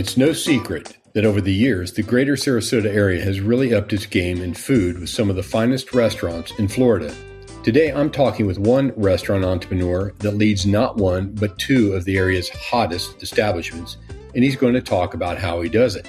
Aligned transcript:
It's 0.00 0.16
no 0.16 0.32
secret 0.32 0.96
that 1.12 1.26
over 1.26 1.42
the 1.42 1.52
years, 1.52 1.92
the 1.92 2.02
greater 2.02 2.32
Sarasota 2.32 2.86
area 2.86 3.22
has 3.22 3.38
really 3.38 3.74
upped 3.74 3.92
its 3.92 4.06
game 4.06 4.40
in 4.40 4.54
food 4.54 4.98
with 4.98 5.10
some 5.10 5.28
of 5.28 5.36
the 5.36 5.42
finest 5.42 5.92
restaurants 5.92 6.58
in 6.58 6.68
Florida. 6.68 7.14
Today, 7.62 7.92
I'm 7.92 8.10
talking 8.10 8.46
with 8.46 8.56
one 8.56 8.94
restaurant 8.96 9.44
entrepreneur 9.44 10.12
that 10.20 10.38
leads 10.38 10.64
not 10.64 10.96
one, 10.96 11.34
but 11.34 11.58
two 11.58 11.92
of 11.92 12.06
the 12.06 12.16
area's 12.16 12.48
hottest 12.48 13.22
establishments, 13.22 13.98
and 14.34 14.42
he's 14.42 14.56
going 14.56 14.72
to 14.72 14.80
talk 14.80 15.12
about 15.12 15.36
how 15.36 15.60
he 15.60 15.68
does 15.68 15.96
it. 15.96 16.08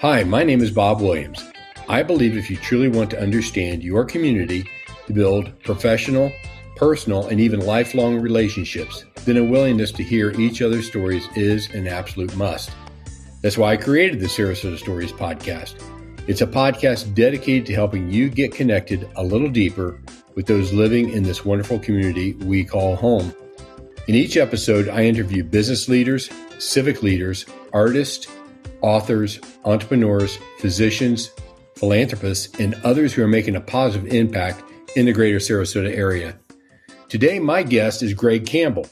Hi, 0.00 0.24
my 0.24 0.42
name 0.42 0.60
is 0.60 0.72
Bob 0.72 1.00
Williams. 1.00 1.40
I 1.88 2.02
believe 2.02 2.36
if 2.36 2.50
you 2.50 2.56
truly 2.56 2.88
want 2.88 3.08
to 3.10 3.20
understand 3.20 3.84
your 3.84 4.04
community, 4.04 4.68
to 5.06 5.12
build 5.12 5.56
professional, 5.62 6.32
personal, 6.74 7.28
and 7.28 7.40
even 7.40 7.60
lifelong 7.60 8.18
relationships, 8.18 9.04
then 9.24 9.36
a 9.36 9.44
willingness 9.44 9.92
to 9.92 10.02
hear 10.02 10.32
each 10.40 10.60
other's 10.60 10.88
stories 10.88 11.28
is 11.36 11.70
an 11.70 11.86
absolute 11.86 12.34
must. 12.34 12.72
That's 13.40 13.56
why 13.56 13.72
I 13.72 13.76
created 13.76 14.18
the 14.18 14.26
Sarasota 14.26 14.76
Stories 14.78 15.12
podcast. 15.12 15.80
It's 16.26 16.40
a 16.40 16.46
podcast 16.46 17.14
dedicated 17.14 17.66
to 17.66 17.74
helping 17.74 18.10
you 18.10 18.28
get 18.28 18.52
connected 18.52 19.08
a 19.14 19.22
little 19.22 19.48
deeper 19.48 20.00
with 20.34 20.46
those 20.46 20.72
living 20.72 21.10
in 21.10 21.22
this 21.22 21.44
wonderful 21.44 21.78
community 21.78 22.32
we 22.34 22.64
call 22.64 22.96
home. 22.96 23.32
In 24.08 24.16
each 24.16 24.36
episode, 24.36 24.88
I 24.88 25.04
interview 25.04 25.44
business 25.44 25.88
leaders, 25.88 26.28
civic 26.58 27.04
leaders, 27.04 27.46
artists, 27.72 28.26
authors, 28.80 29.38
entrepreneurs, 29.64 30.36
physicians, 30.58 31.30
philanthropists, 31.76 32.58
and 32.58 32.74
others 32.82 33.12
who 33.12 33.22
are 33.22 33.28
making 33.28 33.54
a 33.54 33.60
positive 33.60 34.12
impact 34.12 34.64
in 34.96 35.06
the 35.06 35.12
greater 35.12 35.38
Sarasota 35.38 35.96
area. 35.96 36.36
Today, 37.08 37.38
my 37.38 37.62
guest 37.62 38.02
is 38.02 38.14
Greg 38.14 38.46
Campbell. 38.46 38.88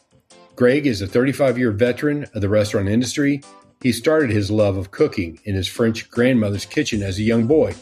Greg 0.54 0.86
is 0.86 1.02
a 1.02 1.06
35 1.06 1.58
year 1.58 1.72
veteran 1.72 2.26
of 2.32 2.40
the 2.40 2.48
restaurant 2.48 2.88
industry 2.88 3.42
he 3.82 3.92
started 3.92 4.30
his 4.30 4.50
love 4.50 4.76
of 4.76 4.90
cooking 4.90 5.38
in 5.44 5.54
his 5.54 5.68
French 5.68 6.10
grandmother's 6.10 6.64
kitchen 6.64 7.02
as 7.02 7.18
a 7.18 7.22
young 7.22 7.46
boy. 7.46 7.74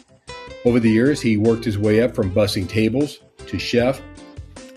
Over 0.64 0.80
the 0.80 0.90
years, 0.90 1.20
he 1.20 1.36
worked 1.36 1.64
his 1.64 1.78
way 1.78 2.00
up 2.02 2.14
from 2.14 2.32
bussing 2.32 2.68
tables 2.68 3.18
to 3.46 3.58
chef 3.58 4.00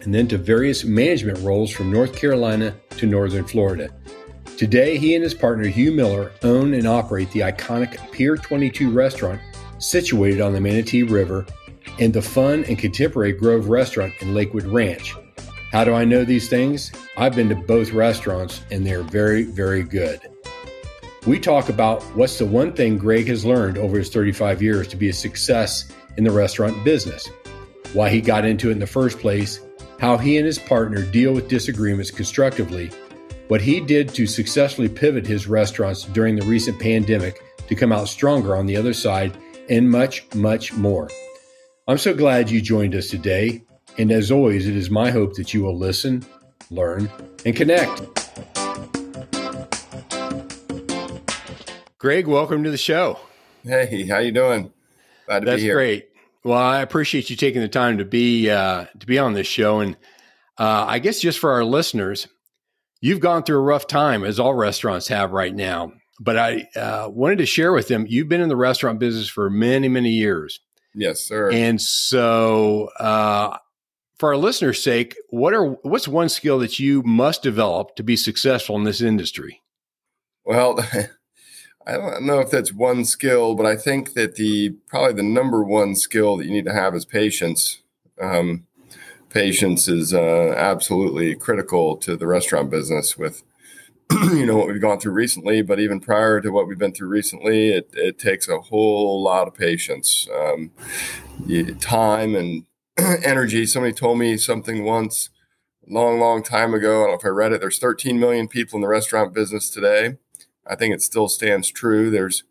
and 0.02 0.14
then 0.14 0.28
to 0.28 0.38
various 0.38 0.84
management 0.84 1.40
roles 1.40 1.72
from 1.72 1.92
North 1.92 2.16
Carolina 2.16 2.76
to 2.92 3.06
Northern 3.06 3.46
Florida. 3.46 3.90
Today, 4.58 4.98
he 4.98 5.16
and 5.16 5.24
his 5.24 5.34
partner 5.34 5.68
Hugh 5.68 5.92
Miller 5.92 6.32
own 6.44 6.74
and 6.74 6.88
operate 6.88 7.30
the 7.32 7.42
iconic 7.42 8.12
Pier 8.12 8.38
22 8.38 8.90
restaurant 8.90 9.40
situated 9.80 10.42
on 10.42 10.54
the 10.54 10.62
Manatee 10.62 11.04
River 11.04 11.46
and 12.00 12.14
the 12.14 12.22
fun 12.22 12.64
and 12.66 12.78
contemporary 12.78 13.34
Grove 13.34 13.70
restaurant 13.70 14.14
in 14.20 14.34
Lakewood 14.34 14.66
Ranch. 14.66 15.16
How 15.72 15.84
do 15.84 15.94
I 15.94 16.06
know 16.06 16.24
these 16.24 16.50
things? 16.50 16.92
I've 17.18 17.36
been 17.36 17.50
to 17.50 17.56
both 17.56 17.92
restaurants 17.92 18.62
and 18.72 18.86
they're 18.86 19.04
very, 19.04 19.44
very 19.44 19.84
good. 19.84 20.22
We 21.28 21.42
talk 21.42 21.68
about 21.68 22.02
what's 22.16 22.38
the 22.38 22.46
one 22.46 22.72
thing 22.72 22.98
Greg 22.98 23.28
has 23.28 23.44
learned 23.44 23.78
over 23.78 23.98
his 23.98 24.10
35 24.10 24.62
years 24.62 24.88
to 24.88 24.96
be 24.96 25.10
a 25.10 25.14
success 25.14 25.92
in 26.16 26.24
the 26.24 26.32
restaurant 26.32 26.86
business, 26.86 27.30
why 27.92 28.10
he 28.10 28.22
got 28.22 28.46
into 28.46 28.70
it 28.70 28.72
in 28.72 28.80
the 28.80 28.88
first 28.88 29.20
place, 29.20 29.60
how 30.00 30.16
he 30.16 30.38
and 30.38 30.46
his 30.46 30.58
partner 30.58 31.02
deal 31.02 31.34
with 31.34 31.50
disagreements 31.50 32.12
constructively, 32.12 32.90
what 33.50 33.60
he 33.60 33.82
did 33.82 34.08
to 34.16 34.26
successfully 34.26 34.88
pivot 34.88 35.28
his 35.28 35.48
restaurants 35.48 36.06
during 36.06 36.38
the 36.38 36.46
recent 36.46 36.80
pandemic 36.80 37.44
to 37.68 37.76
come 37.76 37.92
out 37.92 38.08
stronger 38.08 38.56
on 38.56 38.66
the 38.66 38.78
other 38.78 38.94
side, 38.94 39.38
and 39.70 39.92
much, 39.92 40.34
much 40.34 40.72
more. 40.76 41.10
I'm 41.90 41.98
so 41.98 42.14
glad 42.14 42.50
you 42.50 42.62
joined 42.62 42.96
us 42.96 43.10
today. 43.10 43.66
And 43.98 44.14
as 44.14 44.32
always, 44.32 44.66
it 44.66 44.78
is 44.78 44.90
my 44.90 45.12
hope 45.12 45.34
that 45.34 45.54
you 45.54 45.62
will 45.62 45.78
listen, 45.78 46.26
learn, 46.72 47.12
and 47.46 47.54
connect. 47.54 48.27
Greg, 52.00 52.28
welcome 52.28 52.64
to 52.64 52.70
the 52.70 52.78
show. 52.78 53.18
Hey, 53.64 54.06
how 54.06 54.20
you 54.20 54.32
doing? 54.32 54.72
Glad 55.26 55.40
to 55.40 55.46
That's 55.48 55.56
be 55.58 55.64
here. 55.64 55.74
great. 55.74 56.10
Well, 56.44 56.60
I 56.60 56.82
appreciate 56.82 57.32
you 57.32 57.36
taking 57.36 57.62
the 57.62 57.68
time 57.68 57.98
to 57.98 58.06
be 58.06 58.52
uh, 58.52 58.86
to 59.00 59.08
be 59.08 59.18
on 59.18 59.34
this 59.34 59.48
show, 59.48 59.80
and 59.80 59.98
uh, 60.60 60.86
I 60.88 61.00
guess 61.00 61.20
just 61.20 61.40
for 61.40 61.52
our 61.54 61.66
listeners, 61.66 62.28
you've 63.02 63.20
gone 63.20 63.42
through 63.42 63.58
a 63.58 63.62
rough 63.64 63.88
time, 63.88 64.24
as 64.24 64.40
all 64.40 64.54
restaurants 64.54 65.08
have 65.08 65.32
right 65.32 65.54
now. 65.54 65.92
But 66.20 66.38
I 66.38 66.68
uh, 66.76 67.10
wanted 67.12 67.40
to 67.40 67.48
share 67.48 67.74
with 67.74 67.88
them 67.88 68.06
you've 68.08 68.30
been 68.30 68.42
in 68.42 68.50
the 68.50 68.56
restaurant 68.56 69.00
business 69.00 69.28
for 69.28 69.50
many, 69.50 69.88
many 69.88 70.12
years. 70.12 70.60
Yes, 70.94 71.22
sir. 71.22 71.52
And 71.52 71.82
so, 71.82 72.90
uh, 73.00 73.58
for 74.20 74.30
our 74.30 74.38
listeners' 74.38 74.84
sake, 74.84 75.16
what 75.32 75.56
are 75.56 75.66
what's 75.82 76.08
one 76.08 76.30
skill 76.30 76.60
that 76.60 76.78
you 76.78 77.02
must 77.02 77.42
develop 77.42 77.96
to 77.96 78.04
be 78.04 78.16
successful 78.16 78.76
in 78.76 78.84
this 78.84 79.02
industry? 79.02 79.64
Well, 80.46 80.80
I 81.88 81.94
don't 81.94 82.26
know 82.26 82.40
if 82.40 82.52
that's 82.52 82.74
one 82.74 83.06
skill, 83.06 83.56
but 83.56 83.66
I 83.66 83.78
think 83.78 84.14
that 84.14 84.36
the 84.36 84.72
probably 84.88 85.14
the 85.14 85.24
number 85.24 85.64
one 85.64 85.96
skill 85.96 86.36
that 86.36 86.46
you 86.46 86.52
need 86.52 86.66
to 86.66 86.74
have 86.74 86.94
is 86.94 87.06
patience. 87.06 87.82
Um, 88.22 88.68
patience 89.30 89.88
is 89.88 90.14
uh, 90.14 90.54
absolutely 90.58 91.34
critical 91.36 91.96
to 91.98 92.18
the 92.18 92.28
restaurant 92.28 92.70
business. 92.70 93.18
With 93.18 93.42
you 94.12 94.46
know 94.46 94.58
what 94.58 94.68
we've 94.68 94.82
gone 94.82 95.00
through 95.00 95.14
recently, 95.14 95.62
but 95.62 95.80
even 95.80 96.02
prior 96.02 96.42
to 96.42 96.50
what 96.50 96.68
we've 96.68 96.78
been 96.78 96.92
through 96.92 97.08
recently, 97.08 97.70
it, 97.70 97.90
it 97.94 98.20
takes 98.20 98.50
a 98.50 98.60
whole 98.60 99.24
lot 99.24 99.48
of 99.48 99.54
patience, 99.54 100.28
um, 100.38 100.72
time, 101.80 102.36
and 102.36 102.66
energy. 103.24 103.66
Somebody 103.66 103.94
told 103.94 104.20
me 104.20 104.36
something 104.36 104.84
once, 104.84 105.30
long, 105.88 106.20
long 106.20 106.44
time 106.44 106.74
ago. 106.74 107.04
I 107.04 107.04
don't 107.04 107.12
know 107.12 107.20
if 107.20 107.26
I 107.26 107.30
read 107.30 107.54
it. 107.54 107.62
There's 107.62 107.80
13 107.80 108.20
million 108.20 108.50
people 108.50 108.76
in 108.76 108.82
the 108.82 108.90
restaurant 108.90 109.34
business 109.34 109.70
today 109.70 110.18
I 110.70 110.76
think 110.76 110.94
it 110.94 111.02
still 111.02 111.28
stands 111.28 111.70
true. 111.70 112.10
There's 112.10 112.44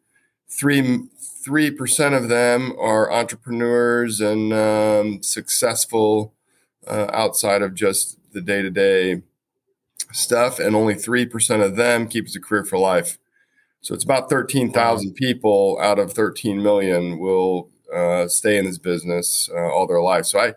three 0.49 1.01
three 1.45 1.71
percent 1.71 2.15
of 2.15 2.29
them 2.29 2.73
are 2.79 3.13
entrepreneurs 3.13 4.21
and 4.21 4.53
um, 4.53 5.23
successful 5.23 6.35
uh, 6.87 7.07
outside 7.13 7.63
of 7.63 7.75
just 7.75 8.19
the 8.33 8.41
day 8.41 8.63
to 8.63 8.71
day 8.71 9.23
stuff, 10.13 10.59
and 10.59 10.75
only 10.75 10.95
three 10.95 11.27
percent 11.27 11.63
of 11.63 11.77
them 11.77 12.09
keeps 12.09 12.35
a 12.37 12.41
career 12.41 12.65
for 12.65 12.79
life. 12.79 13.19
So 13.81 13.95
it's 13.95 14.05
about 14.05 14.29
thirteen 14.29 14.73
thousand 14.73 15.15
people 15.15 15.79
out 15.81 15.99
of 15.99 16.13
thirteen 16.13 16.63
million 16.63 17.19
will 17.19 17.71
uh, 17.95 18.27
stay 18.29 18.59
in 18.59 18.65
this 18.65 18.79
business 18.79 19.49
uh, 19.55 19.73
all 19.73 19.87
their 19.87 20.03
life. 20.03 20.27
So 20.27 20.41
I 20.41 20.55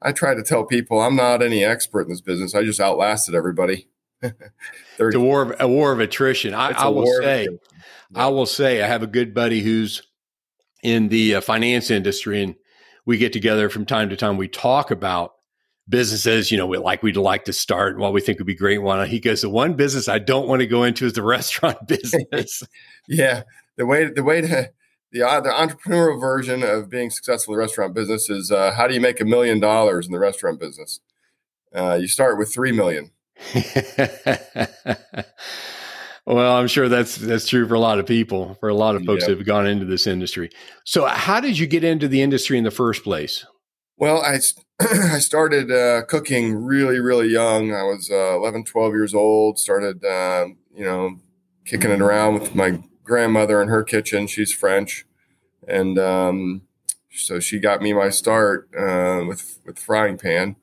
I 0.00 0.12
try 0.12 0.34
to 0.34 0.42
tell 0.42 0.64
people 0.64 1.00
I'm 1.00 1.16
not 1.16 1.42
any 1.42 1.64
expert 1.64 2.02
in 2.02 2.08
this 2.08 2.20
business. 2.20 2.54
I 2.54 2.64
just 2.64 2.80
outlasted 2.80 3.34
everybody. 3.34 3.86
It's 4.22 5.14
a 5.14 5.20
war 5.20 5.42
of, 5.42 5.60
a 5.60 5.68
war 5.68 5.92
of 5.92 6.00
attrition. 6.00 6.54
I, 6.54 6.70
I 6.70 6.88
will 6.88 7.06
say, 7.20 7.48
I 8.14 8.28
will 8.28 8.46
say, 8.46 8.82
I 8.82 8.86
have 8.86 9.02
a 9.02 9.06
good 9.06 9.34
buddy 9.34 9.60
who's 9.60 10.02
in 10.82 11.08
the 11.08 11.36
uh, 11.36 11.40
finance 11.40 11.90
industry, 11.90 12.42
and 12.42 12.54
we 13.06 13.18
get 13.18 13.32
together 13.32 13.68
from 13.68 13.86
time 13.86 14.10
to 14.10 14.16
time. 14.16 14.36
We 14.36 14.48
talk 14.48 14.90
about 14.90 15.34
businesses, 15.88 16.50
you 16.50 16.58
know, 16.58 16.66
we, 16.66 16.78
like 16.78 17.02
we'd 17.02 17.16
like 17.16 17.44
to 17.44 17.52
start, 17.52 17.98
what 17.98 18.12
we 18.12 18.20
think 18.20 18.38
would 18.38 18.46
be 18.46 18.54
great 18.54 18.78
one. 18.78 19.06
He 19.08 19.20
goes, 19.20 19.42
the 19.42 19.50
one 19.50 19.74
business 19.74 20.08
I 20.08 20.18
don't 20.18 20.48
want 20.48 20.60
to 20.60 20.66
go 20.66 20.84
into 20.84 21.06
is 21.06 21.12
the 21.12 21.22
restaurant 21.22 21.86
business. 21.86 22.62
yeah, 23.08 23.42
the 23.76 23.86
way 23.86 24.06
the 24.06 24.22
way 24.22 24.40
to 24.40 24.70
the 25.12 25.22
uh, 25.22 25.40
the 25.40 25.50
entrepreneurial 25.50 26.20
version 26.20 26.62
of 26.62 26.88
being 26.88 27.10
successful 27.10 27.54
in 27.54 27.58
the 27.58 27.64
restaurant 27.64 27.94
business 27.94 28.28
is 28.30 28.50
uh, 28.50 28.72
how 28.72 28.86
do 28.86 28.94
you 28.94 29.00
make 29.00 29.20
a 29.20 29.24
million 29.24 29.60
dollars 29.60 30.06
in 30.06 30.12
the 30.12 30.18
restaurant 30.18 30.58
business? 30.58 31.00
Uh, 31.74 31.94
you 32.00 32.08
start 32.08 32.38
with 32.38 32.52
three 32.52 32.72
million. 32.72 33.10
well, 36.26 36.56
I'm 36.56 36.68
sure 36.68 36.88
that's 36.88 37.16
that's 37.16 37.48
true 37.48 37.66
for 37.66 37.74
a 37.74 37.80
lot 37.80 37.98
of 37.98 38.06
people, 38.06 38.56
for 38.60 38.68
a 38.68 38.74
lot 38.74 38.96
of 38.96 39.04
folks 39.04 39.26
that 39.26 39.36
have 39.36 39.46
gone 39.46 39.66
into 39.66 39.84
this 39.84 40.06
industry. 40.06 40.50
So, 40.84 41.06
how 41.06 41.40
did 41.40 41.58
you 41.58 41.66
get 41.66 41.84
into 41.84 42.08
the 42.08 42.22
industry 42.22 42.58
in 42.58 42.64
the 42.64 42.70
first 42.70 43.04
place? 43.04 43.44
Well, 43.96 44.22
I 44.22 44.38
I 44.80 45.18
started 45.18 45.70
uh, 45.70 46.02
cooking 46.06 46.54
really, 46.54 46.98
really 46.98 47.28
young. 47.28 47.72
I 47.72 47.82
was 47.82 48.10
uh, 48.10 48.36
11, 48.36 48.64
12 48.64 48.92
years 48.94 49.14
old. 49.14 49.58
Started, 49.58 50.04
uh, 50.04 50.46
you 50.74 50.84
know, 50.84 51.16
kicking 51.64 51.90
it 51.90 52.00
around 52.00 52.34
with 52.34 52.54
my 52.54 52.82
grandmother 53.04 53.62
in 53.62 53.68
her 53.68 53.84
kitchen. 53.84 54.26
She's 54.26 54.52
French, 54.52 55.04
and 55.68 55.98
um, 55.98 56.62
so 57.12 57.40
she 57.40 57.58
got 57.58 57.82
me 57.82 57.92
my 57.92 58.10
start 58.10 58.68
uh, 58.76 59.24
with 59.26 59.60
with 59.64 59.78
frying 59.78 60.18
pan, 60.18 60.56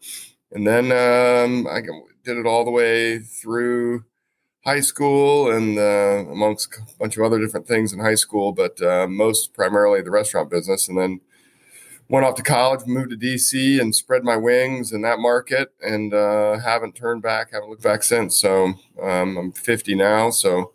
and 0.51 0.67
then 0.67 0.91
um, 0.91 1.67
I 1.67 1.81
did 2.29 2.37
it 2.37 2.45
all 2.45 2.63
the 2.63 2.71
way 2.71 3.19
through 3.19 4.05
high 4.63 4.79
school 4.81 5.51
and 5.51 5.79
uh, 5.79 6.31
amongst 6.31 6.77
a 6.77 6.97
bunch 6.99 7.17
of 7.17 7.23
other 7.23 7.39
different 7.39 7.67
things 7.67 7.91
in 7.91 7.99
high 7.99 8.15
school, 8.15 8.51
but 8.51 8.79
uh, 8.81 9.07
most 9.07 9.53
primarily 9.53 10.01
the 10.01 10.11
restaurant 10.11 10.49
business, 10.49 10.87
and 10.87 10.97
then 10.97 11.21
went 12.07 12.25
off 12.25 12.35
to 12.35 12.43
college, 12.43 12.85
moved 12.85 13.09
to 13.09 13.17
DC, 13.17 13.81
and 13.81 13.95
spread 13.95 14.23
my 14.23 14.37
wings 14.37 14.91
in 14.91 15.01
that 15.01 15.17
market, 15.19 15.73
and 15.81 16.13
uh, 16.13 16.59
haven't 16.59 16.95
turned 16.95 17.23
back, 17.23 17.51
haven't 17.51 17.69
looked 17.69 17.83
back 17.83 18.03
since. 18.03 18.35
So 18.35 18.73
um, 19.01 19.37
I'm 19.37 19.51
50 19.51 19.95
now, 19.95 20.29
so 20.29 20.71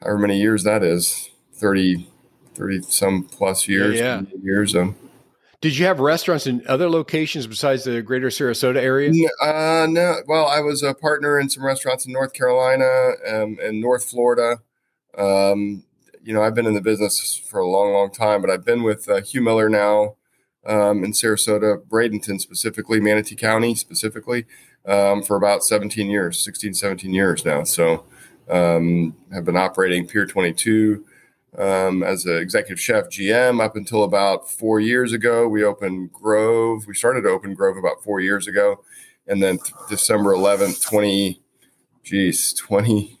however 0.00 0.18
many 0.18 0.40
years 0.40 0.64
that 0.64 0.82
is, 0.82 1.30
30, 1.54 2.08
30 2.54 2.82
some 2.82 3.24
plus 3.24 3.68
years, 3.68 3.98
yeah, 3.98 4.22
yeah. 4.22 4.38
years. 4.42 4.74
Um, 4.74 4.96
did 5.60 5.76
you 5.76 5.86
have 5.86 5.98
restaurants 5.98 6.46
in 6.46 6.62
other 6.68 6.88
locations 6.88 7.46
besides 7.46 7.84
the 7.84 8.00
greater 8.02 8.28
Sarasota 8.28 8.76
area? 8.76 9.10
Uh, 9.42 9.86
no. 9.90 10.16
Well, 10.26 10.46
I 10.46 10.60
was 10.60 10.82
a 10.82 10.94
partner 10.94 11.38
in 11.40 11.50
some 11.50 11.64
restaurants 11.64 12.06
in 12.06 12.12
North 12.12 12.32
Carolina 12.32 13.12
um, 13.26 13.58
and 13.60 13.80
North 13.80 14.04
Florida. 14.04 14.60
Um, 15.16 15.84
you 16.22 16.32
know, 16.32 16.42
I've 16.42 16.54
been 16.54 16.66
in 16.66 16.74
the 16.74 16.80
business 16.80 17.34
for 17.36 17.58
a 17.58 17.68
long, 17.68 17.92
long 17.92 18.12
time, 18.12 18.40
but 18.40 18.50
I've 18.50 18.64
been 18.64 18.82
with 18.84 19.08
uh, 19.08 19.20
Hugh 19.20 19.42
Miller 19.42 19.68
now 19.68 20.14
um, 20.64 21.02
in 21.02 21.12
Sarasota, 21.12 21.82
Bradenton 21.82 22.40
specifically, 22.40 23.00
Manatee 23.00 23.34
County 23.34 23.74
specifically, 23.74 24.46
um, 24.86 25.22
for 25.22 25.36
about 25.36 25.64
17 25.64 26.08
years, 26.08 26.38
16, 26.38 26.74
17 26.74 27.12
years 27.12 27.44
now. 27.44 27.64
So 27.64 28.04
um, 28.48 29.16
have 29.32 29.44
been 29.44 29.56
operating 29.56 30.06
Pier 30.06 30.26
22 30.26 31.04
um, 31.56 32.02
as 32.02 32.26
an 32.26 32.36
executive 32.36 32.80
chef 32.80 33.06
GM 33.06 33.62
up 33.62 33.76
until 33.76 34.04
about 34.04 34.50
four 34.50 34.80
years 34.80 35.12
ago. 35.12 35.48
We 35.48 35.64
opened 35.64 36.12
Grove. 36.12 36.86
We 36.86 36.94
started 36.94 37.22
to 37.22 37.30
open 37.30 37.54
Grove 37.54 37.76
about 37.76 38.02
four 38.02 38.20
years 38.20 38.46
ago. 38.46 38.82
And 39.26 39.42
then 39.42 39.58
th- 39.58 39.74
December 39.88 40.34
11th, 40.34 40.82
20, 40.82 41.40
geez, 42.02 42.52
20, 42.54 43.20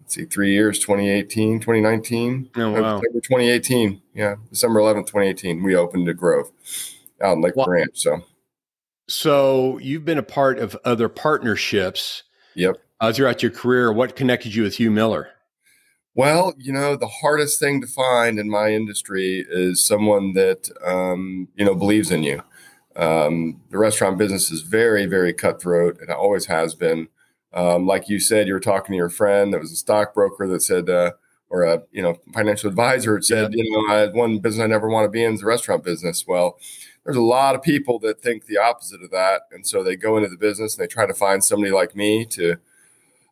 let's 0.00 0.14
see, 0.14 0.24
three 0.24 0.52
years, 0.52 0.78
2018, 0.78 1.60
2019. 1.60 2.50
Oh, 2.56 2.70
wow. 2.70 3.00
December 3.00 3.20
2018. 3.20 4.02
Yeah. 4.14 4.36
December 4.50 4.80
11th, 4.80 5.06
2018, 5.06 5.62
we 5.62 5.74
opened 5.74 6.08
a 6.08 6.14
Grove 6.14 6.50
out 7.22 7.34
in 7.36 7.42
Lake 7.42 7.56
wow. 7.56 7.66
Ranch. 7.66 7.98
So, 7.98 8.22
so 9.08 9.78
you've 9.78 10.04
been 10.04 10.18
a 10.18 10.22
part 10.22 10.58
of 10.58 10.76
other 10.84 11.08
partnerships. 11.08 12.24
Yep. 12.54 12.76
Uh, 13.00 13.12
throughout 13.12 13.42
your 13.42 13.52
career, 13.52 13.92
what 13.92 14.16
connected 14.16 14.54
you 14.54 14.64
with 14.64 14.76
Hugh 14.76 14.90
Miller? 14.90 15.28
Well, 16.18 16.52
you 16.58 16.72
know, 16.72 16.96
the 16.96 17.06
hardest 17.06 17.60
thing 17.60 17.80
to 17.80 17.86
find 17.86 18.40
in 18.40 18.50
my 18.50 18.72
industry 18.72 19.46
is 19.48 19.80
someone 19.80 20.32
that, 20.32 20.68
um, 20.84 21.46
you 21.54 21.64
know, 21.64 21.76
believes 21.76 22.10
in 22.10 22.24
you. 22.24 22.42
Um, 22.96 23.60
the 23.70 23.78
restaurant 23.78 24.18
business 24.18 24.50
is 24.50 24.62
very, 24.62 25.06
very 25.06 25.32
cutthroat. 25.32 26.00
It 26.02 26.10
always 26.10 26.46
has 26.46 26.74
been. 26.74 27.06
Um, 27.52 27.86
like 27.86 28.08
you 28.08 28.18
said, 28.18 28.48
you 28.48 28.54
were 28.54 28.58
talking 28.58 28.94
to 28.94 28.96
your 28.96 29.10
friend 29.10 29.54
that 29.54 29.60
was 29.60 29.70
a 29.70 29.76
stockbroker 29.76 30.48
that 30.48 30.60
said, 30.60 30.90
uh, 30.90 31.12
or 31.50 31.62
a 31.62 31.84
you 31.92 32.02
know 32.02 32.16
financial 32.34 32.68
advisor 32.68 33.14
that 33.14 33.24
said, 33.24 33.54
yeah. 33.54 33.62
you 33.62 33.70
know, 33.70 33.94
I 33.94 34.06
one 34.08 34.40
business 34.40 34.64
I 34.64 34.66
never 34.66 34.88
want 34.88 35.04
to 35.04 35.10
be 35.10 35.22
in 35.22 35.34
is 35.34 35.40
the 35.40 35.46
restaurant 35.46 35.84
business. 35.84 36.26
Well, 36.26 36.58
there's 37.04 37.16
a 37.16 37.22
lot 37.22 37.54
of 37.54 37.62
people 37.62 38.00
that 38.00 38.20
think 38.20 38.46
the 38.46 38.58
opposite 38.58 39.04
of 39.04 39.12
that, 39.12 39.42
and 39.52 39.64
so 39.64 39.84
they 39.84 39.94
go 39.94 40.16
into 40.16 40.30
the 40.30 40.36
business 40.36 40.76
and 40.76 40.82
they 40.82 40.88
try 40.88 41.06
to 41.06 41.14
find 41.14 41.44
somebody 41.44 41.70
like 41.70 41.94
me 41.94 42.24
to 42.24 42.56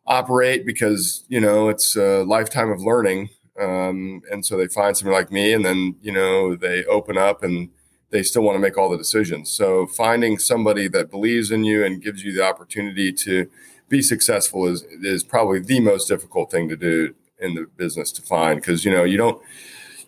operate 0.07 0.65
because 0.65 1.25
you 1.27 1.39
know 1.39 1.69
it's 1.69 1.95
a 1.95 2.23
lifetime 2.23 2.71
of 2.71 2.81
learning. 2.81 3.29
Um, 3.59 4.21
and 4.31 4.45
so 4.45 4.55
they 4.55 4.67
find 4.67 4.95
somebody 4.95 5.17
like 5.17 5.31
me, 5.31 5.53
and 5.53 5.65
then 5.65 5.95
you 6.01 6.11
know 6.11 6.55
they 6.55 6.85
open 6.85 7.17
up 7.17 7.43
and 7.43 7.69
they 8.09 8.23
still 8.23 8.41
want 8.41 8.55
to 8.55 8.59
make 8.59 8.77
all 8.77 8.89
the 8.89 8.97
decisions. 8.97 9.51
So 9.51 9.85
finding 9.85 10.37
somebody 10.37 10.87
that 10.89 11.11
believes 11.11 11.51
in 11.51 11.65
you 11.65 11.83
and 11.83 12.01
gives 12.01 12.23
you 12.23 12.31
the 12.31 12.43
opportunity 12.43 13.11
to 13.11 13.49
be 13.89 14.01
successful 14.01 14.67
is 14.67 14.83
is 15.01 15.23
probably 15.23 15.59
the 15.59 15.79
most 15.79 16.07
difficult 16.07 16.51
thing 16.51 16.69
to 16.69 16.77
do 16.77 17.15
in 17.39 17.55
the 17.55 17.67
business 17.77 18.11
to 18.13 18.21
find 18.21 18.59
because 18.59 18.83
you 18.83 18.91
know 18.91 19.03
you 19.03 19.17
don't 19.17 19.41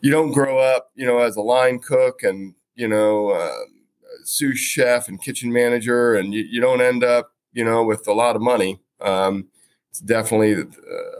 you 0.01 0.11
don't 0.11 0.31
grow 0.31 0.57
up 0.59 0.91
you 0.95 1.05
know 1.05 1.19
as 1.19 1.35
a 1.35 1.41
line 1.41 1.79
cook 1.79 2.23
and 2.23 2.55
you 2.75 2.87
know 2.87 3.29
uh, 3.29 3.63
sous 4.23 4.57
chef 4.57 5.07
and 5.07 5.21
kitchen 5.21 5.51
manager 5.51 6.15
and 6.15 6.33
you, 6.33 6.41
you 6.41 6.59
don't 6.59 6.81
end 6.81 7.03
up 7.03 7.33
you 7.53 7.63
know 7.63 7.83
with 7.83 8.07
a 8.07 8.13
lot 8.13 8.35
of 8.35 8.41
money 8.41 8.79
um, 9.01 9.47
it's 9.89 9.99
definitely 9.99 10.65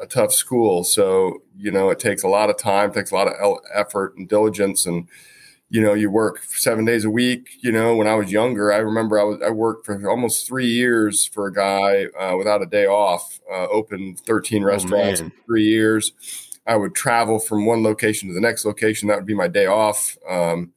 a 0.01 0.05
tough 0.07 0.31
school 0.31 0.83
so 0.83 1.41
you 1.57 1.71
know 1.71 1.89
it 1.89 1.99
takes 1.99 2.23
a 2.23 2.27
lot 2.27 2.49
of 2.49 2.57
time 2.57 2.91
takes 2.91 3.11
a 3.11 3.15
lot 3.15 3.27
of 3.27 3.57
effort 3.73 4.15
and 4.15 4.29
diligence 4.29 4.85
and 4.85 5.07
you 5.69 5.81
know, 5.81 5.93
you 5.93 6.09
work 6.09 6.43
seven 6.43 6.83
days 6.83 7.05
a 7.05 7.09
week. 7.09 7.51
You 7.61 7.71
know, 7.71 7.95
when 7.95 8.07
I 8.07 8.15
was 8.15 8.31
younger, 8.31 8.73
I 8.73 8.77
remember 8.77 9.19
I 9.19 9.23
was 9.23 9.39
I 9.45 9.51
worked 9.51 9.85
for 9.85 10.09
almost 10.09 10.47
three 10.47 10.67
years 10.67 11.25
for 11.25 11.47
a 11.47 11.53
guy 11.53 12.05
uh, 12.19 12.35
without 12.37 12.63
a 12.63 12.65
day 12.65 12.87
off. 12.87 13.39
Uh, 13.51 13.67
opened 13.67 14.19
thirteen 14.19 14.63
oh, 14.63 14.67
restaurants 14.67 15.21
oh, 15.21 15.25
in 15.25 15.31
three 15.45 15.65
years. 15.65 16.11
I 16.65 16.75
would 16.75 16.95
travel 16.95 17.39
from 17.39 17.65
one 17.65 17.83
location 17.83 18.29
to 18.29 18.35
the 18.35 18.41
next 18.41 18.65
location. 18.65 19.07
That 19.07 19.17
would 19.17 19.25
be 19.25 19.35
my 19.35 19.47
day 19.47 19.67
off. 19.67 20.17
Um, 20.27 20.73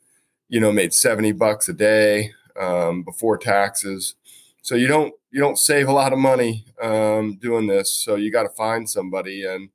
you 0.48 0.61
know, 0.61 0.72
made 0.72 0.92
seventy 0.92 1.32
bucks 1.32 1.68
a 1.70 1.72
day 1.72 2.32
um, 2.61 3.02
before 3.02 3.38
taxes. 3.38 4.14
So 4.61 4.75
you 4.75 4.88
don't 4.88 5.14
you 5.32 5.40
don't 5.40 5.58
save 5.58 5.88
a 5.88 5.92
lot 5.92 6.12
of 6.12 6.18
money 6.18 6.64
um, 6.80 7.36
doing 7.40 7.66
this. 7.66 7.90
So 7.90 8.14
you 8.16 8.30
got 8.30 8.44
to 8.44 8.50
find 8.50 8.88
somebody 8.88 9.44
and 9.44 9.70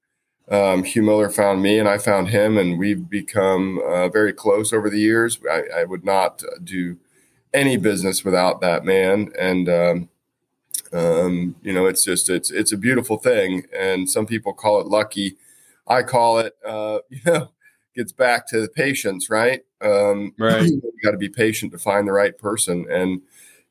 um, 0.50 0.84
Hugh 0.84 1.02
Miller 1.02 1.30
found 1.30 1.62
me 1.62 1.78
and 1.78 1.90
I 1.90 1.98
found 1.98 2.30
him, 2.30 2.58
and 2.58 2.80
we've 2.80 3.10
become 3.10 3.82
uh, 3.86 4.08
very 4.08 4.32
close 4.32 4.72
over 4.72 4.90
the 4.90 5.00
years. 5.00 5.40
I, 5.50 5.64
I, 5.80 5.84
would 5.84 6.06
not 6.06 6.42
do 6.64 6.98
any 7.54 7.76
business 7.76 8.24
without 8.24 8.62
that 8.62 8.86
man, 8.86 9.34
and 9.38 9.68
um, 9.68 10.10
um, 10.94 11.56
you 11.62 11.74
know, 11.74 11.86
it's 11.86 12.04
just 12.06 12.30
it's 12.30 12.50
it's 12.50 12.72
a 12.72 12.78
beautiful 12.78 13.18
thing. 13.18 13.66
And 13.78 14.10
some 14.10 14.26
people 14.26 14.54
call 14.54 14.80
it 14.80 14.88
lucky. 14.88 15.36
I 15.86 16.04
call 16.04 16.40
it, 16.40 16.56
uh, 16.66 17.00
you 17.10 17.20
know, 17.26 17.50
gets 17.94 18.14
back 18.14 18.48
to 18.48 18.62
the 18.62 18.70
patience, 18.70 19.30
right? 19.30 19.64
Um, 19.82 20.34
right. 20.40 20.64
You 20.64 20.82
got 21.04 21.12
to 21.12 21.18
be 21.18 21.30
patient 21.30 21.74
to 21.74 21.78
find 21.78 22.08
the 22.08 22.14
right 22.14 22.38
person, 22.38 22.86
and 22.90 23.22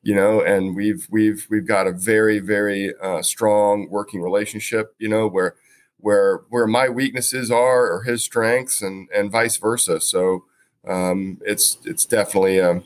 you 0.07 0.15
know, 0.15 0.41
and 0.41 0.77
we've 0.77 1.09
we've 1.11 1.49
we've 1.51 1.67
got 1.67 1.89
a 1.89 1.93
very 1.93 2.39
very 2.39 2.95
uh, 3.03 3.23
strong 3.23 3.89
working 3.91 4.23
relationship. 4.23 4.95
You 5.01 5.09
know, 5.09 5.27
where 5.27 5.57
where 5.97 6.43
where 6.49 6.69
my 6.69 6.89
weaknesses 6.89 7.51
are 7.51 7.93
or 7.93 8.05
his 8.05 8.23
strengths 8.23 8.83
and 8.83 9.09
and 9.13 9.33
vice 9.33 9.57
versa. 9.57 10.01
So 10.01 10.45
um, 10.87 11.39
it's 11.45 11.79
it's 11.85 12.07
definitely 12.07 12.59
a 12.59 12.85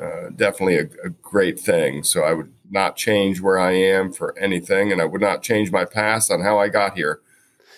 uh, 0.00 0.30
definitely 0.36 0.76
a, 0.76 0.88
a, 1.04 1.10
great 1.10 1.58
thing. 1.58 2.04
So 2.04 2.22
i 2.22 2.32
would 2.32 2.52
not 2.70 2.94
change 2.94 3.40
where 3.40 3.58
i 3.58 3.72
am 3.72 4.12
for 4.12 4.38
anything 4.38 4.92
and 4.92 5.02
i 5.02 5.04
would 5.04 5.20
not 5.20 5.42
change 5.42 5.72
my 5.72 5.84
past 5.84 6.30
on 6.30 6.40
how 6.40 6.60
i 6.60 6.68
got 6.68 6.96
here. 6.96 7.20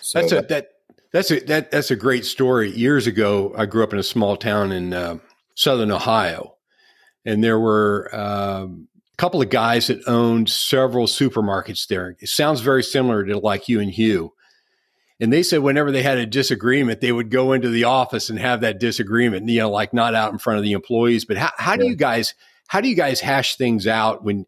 So 0.01 0.19
that's 0.19 0.31
a 0.31 0.41
that 0.43 0.69
that's 1.11 1.31
a 1.31 1.39
that 1.45 1.71
that's 1.71 1.89
a 1.89 1.95
great 1.95 2.25
story. 2.25 2.69
Years 2.69 3.07
ago 3.07 3.55
i 3.57 3.65
grew 3.65 3.81
up 3.81 3.91
in 3.91 3.97
a 3.97 4.03
small 4.03 4.37
town 4.37 4.71
in 4.71 4.93
uh, 4.93 5.17
southern 5.55 5.89
ohio 5.89 6.52
and 7.25 7.43
there 7.43 7.59
were 7.59 8.09
um, 8.13 8.87
a 9.13 9.17
couple 9.17 9.41
of 9.41 9.49
guys 9.49 9.87
that 9.87 10.07
owned 10.07 10.49
several 10.49 11.07
supermarkets 11.07 11.87
there 11.87 12.15
it 12.19 12.29
sounds 12.29 12.61
very 12.61 12.83
similar 12.83 13.23
to 13.23 13.37
like 13.37 13.67
you 13.67 13.79
and 13.79 13.91
hugh 13.91 14.33
and 15.23 15.31
they 15.31 15.41
said 15.41 15.59
whenever 15.59 15.91
they 15.91 16.03
had 16.03 16.17
a 16.17 16.25
disagreement, 16.25 16.99
they 16.99 17.11
would 17.13 17.29
go 17.29 17.53
into 17.53 17.69
the 17.69 17.85
office 17.85 18.29
and 18.29 18.37
have 18.37 18.59
that 18.59 18.77
disagreement, 18.77 19.47
you 19.47 19.59
know, 19.59 19.69
like 19.69 19.93
not 19.93 20.15
out 20.15 20.33
in 20.33 20.37
front 20.37 20.57
of 20.57 20.63
the 20.63 20.73
employees. 20.73 21.23
But 21.23 21.37
how, 21.37 21.51
how 21.57 21.75
do 21.77 21.85
you 21.85 21.95
guys, 21.95 22.33
how 22.67 22.81
do 22.81 22.89
you 22.89 22.95
guys 22.95 23.21
hash 23.21 23.55
things 23.55 23.87
out 23.87 24.25
when, 24.25 24.45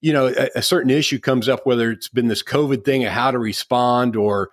you 0.00 0.12
know, 0.12 0.28
a, 0.28 0.50
a, 0.56 0.62
certain 0.62 0.90
issue 0.90 1.18
comes 1.18 1.48
up, 1.48 1.66
whether 1.66 1.90
it's 1.90 2.08
been 2.08 2.28
this 2.28 2.44
COVID 2.44 2.84
thing 2.84 3.04
of 3.04 3.10
how 3.10 3.32
to 3.32 3.38
respond 3.40 4.14
or, 4.14 4.50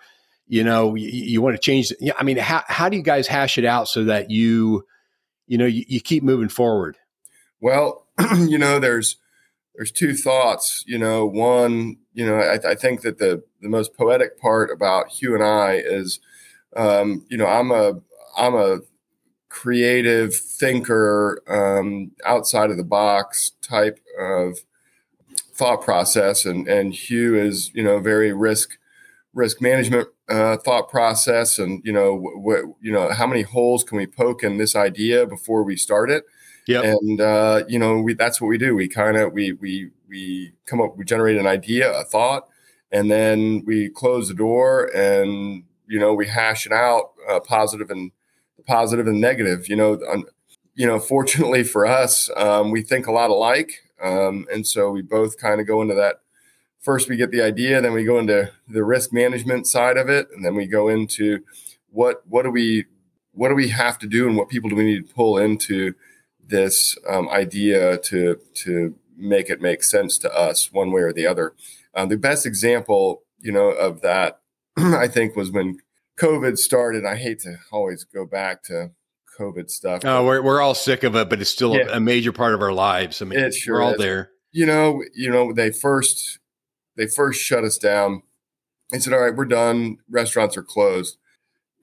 you 0.48 0.63
know, 0.63 0.95
you, 0.95 1.10
you 1.10 1.41
want 1.43 1.55
to 1.55 1.62
change. 1.62 1.91
Yeah, 2.00 2.13
I 2.17 2.24
mean, 2.24 2.38
how 2.38 2.63
how 2.67 2.89
do 2.89 2.98
you 2.98 3.03
guys 3.03 3.27
hash 3.27 3.60
it 3.60 3.65
out 3.65 3.88
so 3.88 4.05
that 4.05 4.31
you, 4.31 4.86
you 5.45 5.60
know, 5.60 5.67
you, 5.67 5.83
you 5.88 6.01
keep 6.01 6.24
moving 6.24 6.50
forward? 6.50 6.98
Well, 7.63 8.05
you 8.39 8.58
know, 8.58 8.77
there's 8.77 9.15
there's 9.75 9.91
two 9.91 10.15
thoughts. 10.15 10.84
You 10.88 11.00
know, 11.00 11.25
one, 11.25 11.98
you 12.13 12.25
know, 12.25 12.38
I, 12.38 12.72
I 12.72 12.75
think 12.75 13.01
that 13.01 13.20
the 13.20 13.43
the 13.62 13.70
most 13.70 13.96
poetic 13.96 14.39
part 14.41 14.72
about 14.72 15.10
Hugh 15.10 15.36
and 15.36 15.43
I 15.43 15.75
is, 15.75 16.20
um, 16.75 17.25
you 17.29 17.38
know, 17.38 17.48
I'm 17.48 17.72
a 17.72 17.93
I'm 18.38 18.55
a 18.55 18.79
creative 19.50 20.36
thinker, 20.36 21.41
um, 21.48 22.12
outside 22.25 22.72
of 22.72 22.77
the 22.77 22.84
box 22.84 23.53
type 23.62 24.00
of 24.20 24.60
thought 25.53 25.82
process, 25.82 26.46
and 26.46 26.67
and 26.67 26.93
Hugh 26.93 27.36
is 27.36 27.72
you 27.74 27.84
know 27.84 28.00
very 28.00 28.34
risk 28.34 28.77
risk 29.34 29.62
management 29.62 30.10
uh, 30.29 30.58
thought 30.58 30.89
process, 30.89 31.60
and 31.60 31.82
you 31.86 31.93
know 31.93 32.15
what 32.15 32.62
you 32.82 32.91
know 32.91 33.12
how 33.13 33.27
many 33.27 33.43
holes 33.43 33.84
can 33.84 33.98
we 33.98 34.08
poke 34.08 34.43
in 34.43 34.58
this 34.58 34.75
idea 34.75 35.25
before 35.27 35.63
we 35.63 35.75
start 35.75 36.12
it. 36.12 36.25
Yeah, 36.65 36.82
and 36.84 37.20
uh, 37.20 37.63
you 37.67 37.77
know 37.77 38.00
we, 38.00 38.13
that's 38.13 38.39
what 38.39 38.48
we 38.48 38.58
do. 38.58 38.75
We 38.75 38.88
kind 38.88 39.17
of 39.17 39.34
we 39.34 39.53
we 39.53 39.91
we 40.08 40.53
come 40.65 40.82
up, 40.82 40.98
we 40.98 41.03
generate 41.05 41.38
an 41.38 41.48
idea, 41.48 41.91
a 41.91 42.03
thought, 42.05 42.48
and 42.91 43.12
then 43.12 43.63
we 43.65 43.89
close 43.89 44.29
the 44.29 44.34
door, 44.34 44.89
and 44.96 45.63
you 45.88 46.00
know 46.00 46.13
we 46.13 46.27
hash 46.27 46.65
it 46.65 46.72
out, 46.72 47.12
uh, 47.29 47.39
positive 47.41 47.89
and 47.91 48.12
positive 48.65 49.08
and 49.08 49.20
negative. 49.20 49.67
You 49.67 49.75
know, 49.75 50.00
un, 50.10 50.24
you 50.75 50.88
know, 50.88 51.00
fortunately 51.00 51.63
for 51.65 51.86
us, 51.86 52.29
um, 52.38 52.72
we 52.72 52.82
think 52.82 53.08
a 53.08 53.12
lot 53.12 53.29
alike, 53.29 53.82
um, 54.01 54.46
and 54.51 54.65
so 54.65 54.89
we 54.91 55.01
both 55.01 55.38
kind 55.38 55.60
of 55.60 55.67
go 55.67 55.82
into 55.82 55.96
that. 55.96 56.22
First, 56.82 57.10
we 57.10 57.15
get 57.17 57.32
the 57.32 57.41
idea, 57.41 57.82
then 57.82 57.93
we 57.93 58.03
go 58.03 58.20
into 58.20 58.51
the 58.67 58.84
risk 58.84 59.13
management 59.13 59.67
side 59.67 59.98
of 59.98 60.10
it, 60.10 60.27
and 60.36 60.43
then 60.46 60.55
we 60.55 60.67
go 60.67 60.89
into 60.89 61.39
what 61.91 62.24
what 62.27 62.43
do 62.43 62.51
we 62.51 62.86
what 63.34 63.50
do 63.50 63.55
we 63.55 63.70
have 63.70 63.98
to 64.00 64.08
do, 64.08 64.27
and 64.27 64.38
what 64.38 64.50
people 64.50 64.70
do 64.70 64.75
we 64.75 64.84
need 64.84 65.08
to 65.08 65.13
pull 65.13 65.38
into 65.38 65.93
this 66.48 66.98
um, 67.08 67.30
idea 67.30 67.98
to 67.98 68.40
to 68.54 68.96
make 69.16 69.50
it 69.50 69.62
make 69.62 69.84
sense 69.84 70.18
to 70.20 70.34
us 70.34 70.72
one 70.72 70.92
way 70.92 71.02
or 71.02 71.14
the 71.14 71.28
other. 71.28 71.54
Uh, 71.94 72.06
the 72.06 72.18
best 72.18 72.46
example, 72.46 73.24
you 73.40 73.52
know, 73.52 73.70
of 73.70 74.02
that, 74.02 74.42
I 74.78 75.08
think, 75.08 75.36
was 75.36 75.52
when 75.52 75.80
COVID 76.20 76.58
started. 76.58 77.06
I 77.06 77.16
hate 77.16 77.40
to 77.42 77.58
always 77.72 78.04
go 78.04 78.26
back 78.26 78.64
to 78.64 78.92
COVID 79.40 79.70
stuff. 79.70 80.02
Oh, 80.06 80.26
we're 80.26 80.42
we're 80.42 80.62
all 80.62 80.76
sick 80.76 81.04
of 81.04 81.16
it, 81.16 81.30
but 81.30 81.42
it's 81.42 81.50
still 81.50 81.76
yeah. 81.76 81.88
a 81.92 82.00
major 82.00 82.32
part 82.32 82.54
of 82.54 82.62
our 82.62 82.74
lives. 82.74 83.22
I 83.22 83.26
mean, 83.26 83.52
sure 83.52 83.76
we're 83.76 83.82
all 83.82 83.94
is. 83.94 84.00
there. 84.00 84.32
You 84.52 84.66
know, 84.66 85.04
you 85.16 85.32
know, 85.32 85.54
they 85.54 85.72
first 85.72 86.40
they 86.96 87.08
first 87.08 87.42
shut 87.42 87.64
us 87.64 87.78
down. 87.78 88.24
They 88.92 89.00
said, 89.00 89.14
"All 89.14 89.20
right, 89.20 89.36
we're 89.36 89.46
done. 89.46 89.98
Restaurants 90.10 90.58
are 90.58 90.64
closed." 90.64 91.18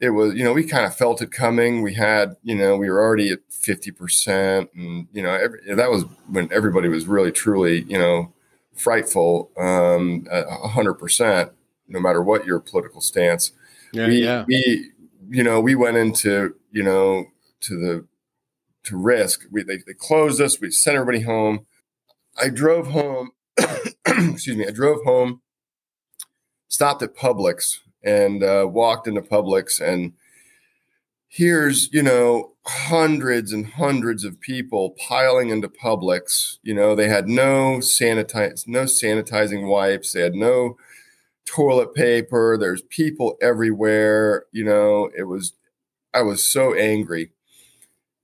It 0.01 0.11
was, 0.11 0.35
you 0.35 0.43
know, 0.43 0.55
we 0.55 0.65
kind 0.65 0.87
of 0.87 0.97
felt 0.97 1.21
it 1.21 1.31
coming. 1.31 1.83
We 1.83 1.95
had, 1.95 2.37
you 2.43 2.55
know, 2.55 2.77
we 2.77 2.89
were 2.89 3.01
already 3.01 3.31
at 3.31 3.41
fifty 3.51 3.91
percent, 3.91 4.71
and 4.75 5.09
you 5.13 5.23
know, 5.23 5.35
every, 5.35 5.61
that 5.75 5.91
was 5.91 6.05
when 6.27 6.51
everybody 6.51 6.89
was 6.89 7.07
really, 7.07 7.31
truly, 7.31 7.83
you 7.83 7.99
know, 7.99 8.33
frightful, 8.75 9.51
um, 9.59 10.27
a 10.31 10.69
hundred 10.69 10.95
percent, 10.95 11.53
no 11.87 12.01
matter 12.01 12.23
what 12.23 12.47
your 12.47 12.61
political 12.61 13.03
stance. 13.03 13.53
Yeah, 13.93 14.07
we, 14.07 14.25
yeah. 14.25 14.45
we, 14.49 14.91
you 15.29 15.43
know, 15.43 15.61
we 15.61 15.75
went 15.75 15.99
into, 15.99 16.55
you 16.71 16.83
know, 16.83 17.27
to 17.63 17.77
the 17.79 18.07
to 18.85 18.97
risk. 18.97 19.45
We 19.51 19.63
they, 19.63 19.79
they 19.87 19.93
closed 19.93 20.41
us. 20.41 20.61
We 20.61 20.71
sent 20.71 20.97
everybody 20.97 21.21
home. 21.21 21.67
I 22.41 22.49
drove 22.49 22.89
home. 22.89 23.33
excuse 24.07 24.57
me. 24.57 24.67
I 24.67 24.71
drove 24.71 25.05
home. 25.05 25.43
Stopped 26.69 27.03
at 27.03 27.17
Publix 27.17 27.81
and 28.03 28.43
uh, 28.43 28.67
walked 28.71 29.07
into 29.07 29.23
Publix 29.23 29.81
and 29.81 30.13
here's 31.29 31.93
you 31.93 32.03
know 32.03 32.53
hundreds 32.67 33.53
and 33.53 33.67
hundreds 33.67 34.25
of 34.25 34.41
people 34.41 34.91
piling 35.09 35.49
into 35.49 35.69
Publix. 35.69 36.59
You 36.63 36.75
know 36.75 36.95
they 36.95 37.09
had 37.09 37.29
no 37.29 37.79
sanitize 37.79 38.67
no 38.67 38.85
sanitizing 38.85 39.69
wipes. 39.69 40.13
They 40.13 40.21
had 40.21 40.35
no 40.35 40.77
toilet 41.47 41.95
paper. 41.95 42.59
There's 42.59 42.83
people 42.83 43.37
everywhere. 43.41 44.45
You 44.53 44.65
know 44.65 45.11
it 45.17 45.25
was 45.25 45.55
I 46.13 46.23
was 46.23 46.45
so 46.45 46.75
angry 46.75 47.31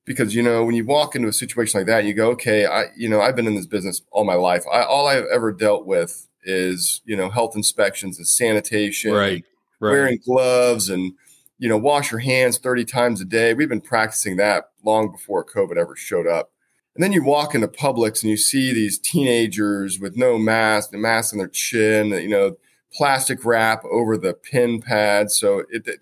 because 0.04 0.35
you 0.35 0.42
know 0.42 0.64
when 0.64 0.75
you 0.75 0.85
walk 0.85 1.14
into 1.14 1.28
a 1.28 1.33
situation 1.33 1.80
like 1.80 1.87
that 1.87 2.04
you 2.04 2.14
go 2.14 2.30
okay 2.30 2.64
i 2.64 2.85
you 2.97 3.09
know 3.09 3.21
i've 3.21 3.35
been 3.37 3.47
in 3.47 3.56
this 3.56 3.66
business 3.66 4.02
all 4.12 4.25
my 4.25 4.35
life 4.35 4.64
I, 4.73 4.83
all 4.83 5.06
i've 5.09 5.26
ever 5.33 5.52
dealt 5.52 5.85
with 5.85 6.28
is 6.45 7.02
you 7.04 7.16
know 7.16 7.28
health 7.28 7.56
inspections 7.56 8.16
and 8.16 8.26
sanitation 8.26 9.12
right, 9.12 9.45
right. 9.80 9.90
wearing 9.90 10.18
gloves 10.25 10.88
and 10.88 11.12
you 11.59 11.68
know 11.68 11.78
wash 11.78 12.11
your 12.11 12.21
hands 12.21 12.59
30 12.59 12.85
times 12.85 13.21
a 13.21 13.25
day 13.25 13.54
we've 13.54 13.68
been 13.68 13.80
practicing 13.80 14.37
that 14.37 14.71
long 14.85 15.11
before 15.11 15.45
covid 15.45 15.76
ever 15.76 15.97
showed 15.97 16.26
up 16.26 16.50
and 16.97 17.02
then 17.02 17.12
you 17.12 17.23
walk 17.23 17.54
into 17.54 17.68
Publix 17.68 18.23
and 18.23 18.30
you 18.30 18.38
see 18.38 18.73
these 18.73 18.99
teenagers 18.99 20.00
with 20.00 20.16
no 20.16 20.38
mask, 20.38 20.92
the 20.92 20.97
mask 20.97 21.35
on 21.35 21.38
their 21.38 21.47
chin, 21.47 22.09
you 22.09 22.28
know, 22.28 22.56
plastic 22.90 23.45
wrap 23.45 23.85
over 23.85 24.16
the 24.16 24.33
pin 24.33 24.80
pad. 24.80 25.30
So 25.30 25.59
it, 25.71 25.87
it, 25.87 26.00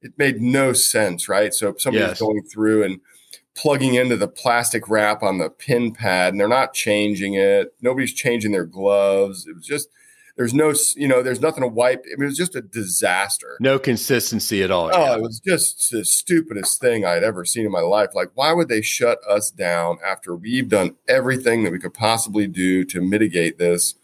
it 0.00 0.18
made 0.18 0.42
no 0.42 0.72
sense, 0.72 1.28
right? 1.28 1.54
So 1.54 1.76
somebody's 1.78 2.08
yes. 2.08 2.20
going 2.20 2.42
through 2.42 2.82
and 2.82 3.00
plugging 3.54 3.94
into 3.94 4.16
the 4.16 4.26
plastic 4.26 4.88
wrap 4.88 5.22
on 5.22 5.38
the 5.38 5.48
pin 5.48 5.92
pad 5.92 6.32
and 6.32 6.40
they're 6.40 6.48
not 6.48 6.74
changing 6.74 7.34
it. 7.34 7.72
Nobody's 7.80 8.12
changing 8.12 8.50
their 8.50 8.66
gloves. 8.66 9.46
It 9.46 9.54
was 9.54 9.64
just 9.64 9.90
there's 10.36 10.54
no 10.54 10.72
you 10.96 11.08
know 11.08 11.22
there's 11.22 11.40
nothing 11.40 11.62
to 11.62 11.68
wipe. 11.68 12.04
I 12.06 12.16
mean, 12.16 12.24
it 12.24 12.30
was 12.30 12.36
just 12.36 12.54
a 12.54 12.62
disaster. 12.62 13.56
No 13.60 13.78
consistency 13.78 14.62
at 14.62 14.70
all. 14.70 14.90
Oh, 14.92 14.98
yeah. 14.98 15.16
it 15.16 15.22
was 15.22 15.40
just 15.40 15.90
the 15.90 16.04
stupidest 16.04 16.80
thing 16.80 17.04
I'd 17.04 17.22
ever 17.22 17.44
seen 17.44 17.66
in 17.66 17.72
my 17.72 17.80
life. 17.80 18.10
Like, 18.14 18.30
why 18.34 18.52
would 18.52 18.68
they 18.68 18.82
shut 18.82 19.18
us 19.28 19.50
down 19.50 19.98
after 20.04 20.34
we've 20.34 20.68
done 20.68 20.96
everything 21.08 21.64
that 21.64 21.72
we 21.72 21.78
could 21.78 21.94
possibly 21.94 22.46
do 22.46 22.84
to 22.86 23.00
mitigate 23.00 23.58
this? 23.58 23.94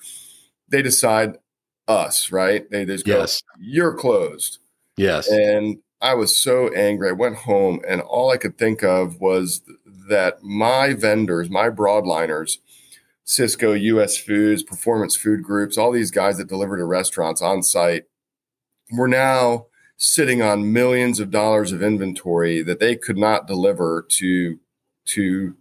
They 0.69 0.83
decide 0.83 1.39
us, 1.87 2.31
right? 2.31 2.71
They 2.71 2.85
just 2.85 3.07
go, 3.07 3.21
yes. 3.21 3.43
you're 3.59 3.95
closed. 3.95 4.59
Yes. 4.97 5.29
And 5.29 5.79
I 6.01 6.15
was 6.15 6.37
so 6.37 6.69
angry. 6.75 7.09
I 7.09 7.13
went 7.13 7.37
home 7.37 7.81
and 7.89 8.01
all 8.01 8.31
I 8.31 8.37
could 8.37 8.59
think 8.59 8.85
of 8.85 9.21
was 9.21 9.63
that 10.09 10.43
my 10.43 10.95
vendors, 10.95 11.51
my 11.51 11.71
broadliners, 11.71 12.59
Sysco, 13.29 13.79
US 13.81 14.17
Foods, 14.17 14.63
Performance 14.63 15.15
Food 15.17 15.43
Groups, 15.43 15.77
all 15.77 15.93
these 15.93 16.11
guys 16.11 16.39
that 16.39 16.49
deliver 16.49 16.77
to 16.77 16.85
restaurants 16.85 17.43
on 17.43 17.63
site 17.63 18.05
were 18.91 19.09
now 19.09 19.67
sitting 19.97 20.41
on 20.41 20.73
millions 20.73 21.21
of 21.21 21.31
dollars 21.31 21.73
of 21.73 21.83
inventory 21.83 22.63
that 22.63 22.81
they 22.81 22.97
could 22.97 23.19
not 23.19 23.47
deliver 23.47 24.05
to 24.09 24.59
to 25.05 25.55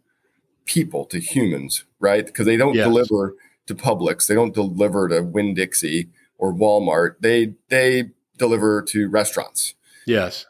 people, 0.66 1.06
to 1.06 1.20
humans, 1.20 1.86
right? 2.00 2.26
Because 2.26 2.46
they 2.46 2.58
don't 2.58 2.76
yes. 2.76 2.88
deliver 2.88 3.36
to 3.68 3.76
Publix, 3.76 4.28
they 4.28 4.36
don't 4.36 4.54
deliver 4.54 5.08
to 5.10 5.22
Winn 5.22 5.54
Dixie 5.54 6.10
or 6.38 6.54
Walmart. 6.54 7.16
They 7.20 7.54
they 7.70 8.12
deliver 8.38 8.82
to 8.84 9.10
restaurants 9.10 9.76
Yes. 10.08 10.46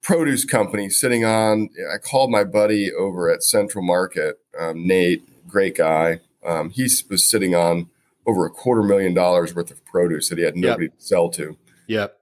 Produce 0.00 0.44
company 0.46 0.88
sitting 0.88 1.24
on. 1.24 1.68
I 1.92 1.98
called 1.98 2.30
my 2.30 2.44
buddy 2.44 2.90
over 2.92 3.28
at 3.28 3.42
Central 3.42 3.84
Market, 3.84 4.38
um, 4.58 4.86
Nate, 4.86 5.22
great 5.50 5.76
guy. 5.76 6.20
Um, 6.44 6.70
he 6.70 6.82
was 7.08 7.24
sitting 7.24 7.54
on 7.54 7.90
over 8.26 8.46
a 8.46 8.50
quarter 8.50 8.82
million 8.82 9.14
dollars 9.14 9.54
worth 9.54 9.70
of 9.70 9.84
produce 9.84 10.28
that 10.28 10.38
he 10.38 10.44
had 10.44 10.56
nobody 10.56 10.86
yep. 10.86 10.98
to 10.98 11.04
sell 11.04 11.28
to. 11.30 11.56
Yep. 11.88 12.16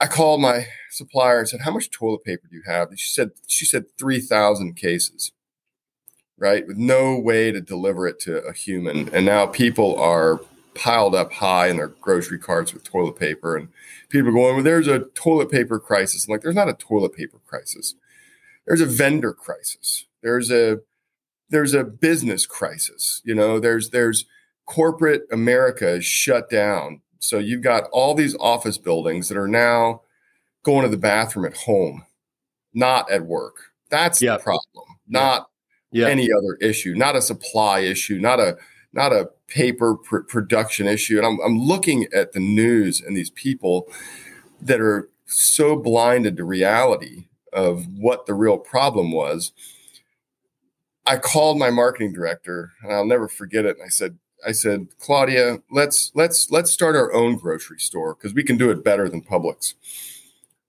I 0.00 0.06
called 0.06 0.40
my 0.40 0.66
supplier 0.90 1.40
and 1.40 1.48
said, 1.48 1.60
"How 1.62 1.70
much 1.70 1.90
toilet 1.90 2.24
paper 2.24 2.46
do 2.48 2.56
you 2.56 2.62
have?" 2.66 2.88
And 2.88 2.98
she 2.98 3.08
said, 3.08 3.30
"She 3.46 3.64
said 3.64 3.86
three 3.98 4.20
thousand 4.20 4.74
cases." 4.74 5.32
Right, 6.40 6.68
with 6.68 6.76
no 6.76 7.18
way 7.18 7.50
to 7.50 7.60
deliver 7.60 8.06
it 8.06 8.20
to 8.20 8.38
a 8.46 8.52
human, 8.52 9.12
and 9.12 9.26
now 9.26 9.46
people 9.46 9.98
are 9.98 10.40
piled 10.78 11.14
up 11.14 11.32
high 11.32 11.66
in 11.66 11.76
their 11.76 11.88
grocery 11.88 12.38
carts 12.38 12.72
with 12.72 12.84
toilet 12.84 13.18
paper. 13.18 13.56
And 13.56 13.68
people 14.08 14.28
are 14.28 14.32
going, 14.32 14.54
well, 14.54 14.62
there's 14.62 14.86
a 14.86 15.00
toilet 15.00 15.50
paper 15.50 15.78
crisis. 15.78 16.26
I'm 16.26 16.32
like, 16.32 16.42
there's 16.42 16.54
not 16.54 16.68
a 16.68 16.74
toilet 16.74 17.14
paper 17.14 17.40
crisis. 17.46 17.94
There's 18.66 18.80
a 18.80 18.86
vendor 18.86 19.32
crisis. 19.32 20.06
There's 20.22 20.50
a 20.50 20.80
there's 21.50 21.74
a 21.74 21.84
business 21.84 22.46
crisis. 22.46 23.22
You 23.24 23.34
know, 23.34 23.58
there's 23.58 23.90
there's 23.90 24.26
corporate 24.66 25.22
America 25.32 25.88
is 25.88 26.04
shut 26.04 26.50
down. 26.50 27.00
So 27.20 27.38
you've 27.38 27.62
got 27.62 27.84
all 27.90 28.14
these 28.14 28.36
office 28.38 28.78
buildings 28.78 29.28
that 29.28 29.38
are 29.38 29.48
now 29.48 30.02
going 30.62 30.82
to 30.84 30.88
the 30.88 30.96
bathroom 30.96 31.46
at 31.46 31.56
home, 31.56 32.04
not 32.74 33.10
at 33.10 33.24
work. 33.24 33.56
That's 33.90 34.20
yep. 34.20 34.38
the 34.38 34.44
problem, 34.44 34.98
not 35.08 35.48
yep. 35.90 36.10
any 36.10 36.28
other 36.30 36.56
issue, 36.60 36.94
not 36.94 37.16
a 37.16 37.22
supply 37.22 37.80
issue, 37.80 38.18
not 38.18 38.38
a 38.38 38.56
not 38.92 39.12
a 39.12 39.30
paper 39.48 39.96
pr- 39.96 40.20
production 40.20 40.86
issue. 40.86 41.16
And 41.16 41.26
I'm, 41.26 41.38
I'm 41.44 41.58
looking 41.58 42.06
at 42.14 42.32
the 42.32 42.40
news 42.40 43.00
and 43.00 43.16
these 43.16 43.30
people 43.30 43.90
that 44.60 44.80
are 44.80 45.08
so 45.26 45.76
blinded 45.76 46.36
to 46.36 46.44
reality 46.44 47.28
of 47.52 47.86
what 47.96 48.26
the 48.26 48.34
real 48.34 48.58
problem 48.58 49.12
was. 49.12 49.52
I 51.08 51.16
called 51.16 51.58
my 51.58 51.70
marketing 51.70 52.12
director 52.12 52.72
and 52.82 52.92
I'll 52.92 53.06
never 53.06 53.28
forget 53.28 53.64
it. 53.64 53.78
And 53.78 53.84
I 53.84 53.88
said, 53.88 54.18
I 54.46 54.52
said, 54.52 54.88
Claudia, 55.00 55.62
let's 55.70 56.12
let's 56.14 56.50
let's 56.50 56.70
start 56.70 56.96
our 56.96 57.12
own 57.14 57.36
grocery 57.36 57.80
store 57.80 58.14
because 58.14 58.34
we 58.34 58.44
can 58.44 58.58
do 58.58 58.70
it 58.70 58.84
better 58.84 59.08
than 59.08 59.22
Publix. 59.22 59.72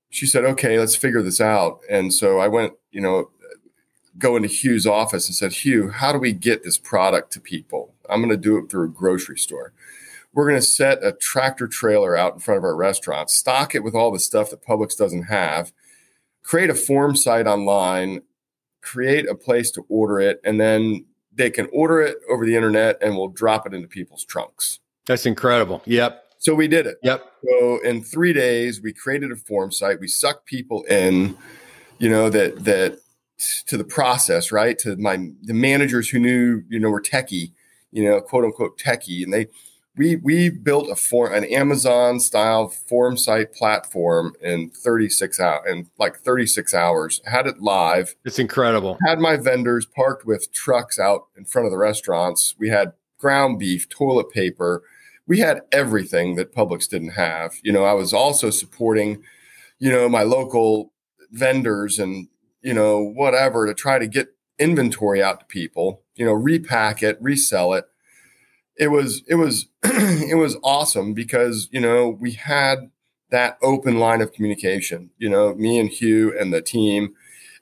She 0.10 0.26
said, 0.26 0.46
okay, 0.46 0.80
let's 0.80 0.96
figure 0.96 1.22
this 1.22 1.42
out. 1.42 1.82
And 1.90 2.14
so 2.14 2.40
I 2.40 2.48
went, 2.48 2.74
you 2.92 3.02
know, 3.02 3.30
go 4.18 4.38
into 4.38 4.48
Hugh's 4.48 4.88
office 4.88 5.28
and 5.28 5.36
said, 5.36 5.52
Hugh, 5.52 5.90
how 5.90 6.14
do 6.14 6.20
we 6.20 6.32
get 6.32 6.64
this 6.64 6.78
product 6.78 7.32
to 7.34 7.42
people? 7.42 7.94
I'm 8.10 8.22
going 8.22 8.30
to 8.30 8.38
do 8.38 8.58
it 8.58 8.72
through 8.72 8.86
a 8.86 8.92
grocery 8.92 9.38
store. 9.38 9.74
We're 10.34 10.48
going 10.48 10.62
to 10.62 10.66
set 10.66 11.04
a 11.04 11.12
tractor 11.12 11.68
trailer 11.68 12.16
out 12.16 12.34
in 12.34 12.40
front 12.40 12.60
of 12.60 12.64
our 12.64 12.76
restaurant, 12.76 13.30
stock 13.30 13.76
it 13.76 13.84
with 13.84 13.94
all 13.94 14.12
the 14.12 14.20
stuff 14.20 14.52
that 14.52 14.66
Publix 14.66 14.98
doesn't 14.98 15.24
have, 15.24 15.74
create 16.44 16.70
a 16.70 16.76
form 16.76 17.16
site 17.16 17.46
online, 17.46 18.22
create 18.82 19.28
a 19.28 19.36
place 19.36 19.72
to 19.72 19.86
order 19.90 20.20
it, 20.20 20.40
and 20.44 20.60
then 20.60 21.06
they 21.34 21.50
can 21.50 21.68
order 21.72 22.02
it 22.02 22.18
over 22.30 22.46
the 22.46 22.56
internet 22.56 22.98
and 23.02 23.16
we'll 23.16 23.30
drop 23.30 23.66
it 23.66 23.74
into 23.74 23.88
people's 23.88 24.26
trunks. 24.26 24.80
That's 25.06 25.26
incredible. 25.26 25.82
Yep. 25.86 26.24
So 26.38 26.54
we 26.54 26.68
did 26.68 26.86
it. 26.86 26.98
Yep. 27.02 27.24
So 27.44 27.80
in 27.84 28.04
three 28.04 28.34
days, 28.34 28.82
we 28.82 28.94
created 28.94 29.32
a 29.32 29.36
form 29.36 29.72
site. 29.72 30.00
We 30.00 30.08
sucked 30.08 30.46
people 30.46 30.84
in, 30.84 31.38
you 31.98 32.10
know, 32.10 32.30
that 32.30 32.64
that 32.66 33.00
to 33.68 33.78
the 33.78 33.84
process, 33.84 34.52
right? 34.52 34.78
To 34.80 34.96
my 34.98 35.30
the 35.44 35.54
managers 35.54 36.10
who 36.10 36.20
knew, 36.20 36.64
you 36.70 36.80
know, 36.80 36.90
were 36.90 37.02
techie, 37.02 37.52
you 37.92 38.04
know, 38.04 38.22
quote 38.22 38.46
unquote 38.46 38.78
techie, 38.80 39.24
and 39.24 39.34
they 39.34 39.48
we 40.00 40.16
we 40.16 40.50
built 40.50 40.90
a 40.90 40.96
form 40.96 41.34
an 41.34 41.44
Amazon 41.44 42.22
style 42.22 42.70
form 42.70 43.18
site 43.18 43.54
platform 43.54 44.34
in 44.42 44.70
36 44.70 45.42
hours 45.42 45.70
in 45.70 45.90
like 46.00 46.20
36 46.20 46.74
hours. 46.74 47.22
Had 47.26 47.46
it 47.46 47.62
live. 47.62 48.16
It's 48.24 48.40
incredible. 48.40 48.98
Had 49.06 49.20
my 49.20 49.36
vendors 49.36 49.86
parked 49.86 50.26
with 50.26 50.54
trucks 50.54 50.98
out 50.98 51.28
in 51.38 51.44
front 51.44 51.66
of 51.66 51.72
the 51.72 51.78
restaurants. 51.78 52.56
We 52.58 52.70
had 52.70 52.94
ground 53.20 53.60
beef, 53.60 53.90
toilet 53.90 54.32
paper. 54.32 54.84
We 55.28 55.40
had 55.40 55.64
everything 55.74 56.36
that 56.36 56.56
Publix 56.56 56.88
didn't 56.88 57.12
have. 57.12 57.56
You 57.62 57.74
know, 57.74 57.84
I 57.84 57.92
was 57.92 58.14
also 58.14 58.50
supporting, 58.52 59.22
you 59.80 59.92
know, 59.92 60.08
my 60.08 60.24
local 60.24 60.94
vendors 61.30 62.00
and 62.00 62.30
you 62.62 62.74
know 62.74 63.04
whatever 63.04 63.68
to 63.68 63.74
try 63.74 64.00
to 64.00 64.08
get 64.08 64.30
inventory 64.58 65.22
out 65.22 65.42
to 65.42 65.46
people. 65.48 66.04
You 66.16 66.24
know, 66.24 66.32
repack 66.32 67.04
it, 67.04 67.22
resell 67.22 67.74
it 67.74 67.84
it 68.80 68.88
was 68.88 69.22
it 69.28 69.36
was 69.36 69.68
it 69.84 70.38
was 70.38 70.58
awesome 70.64 71.14
because 71.14 71.68
you 71.72 71.82
know 71.82 72.10
we 72.10 72.32
had 72.32 72.90
that 73.30 73.60
open 73.62 74.00
line 74.00 74.22
of 74.22 74.34
communication 74.34 75.12
you 75.20 75.30
know 75.30 75.54
me 75.54 75.78
and 75.78 75.90
hugh 75.90 76.34
and 76.40 76.52
the 76.52 76.62
team. 76.62 77.14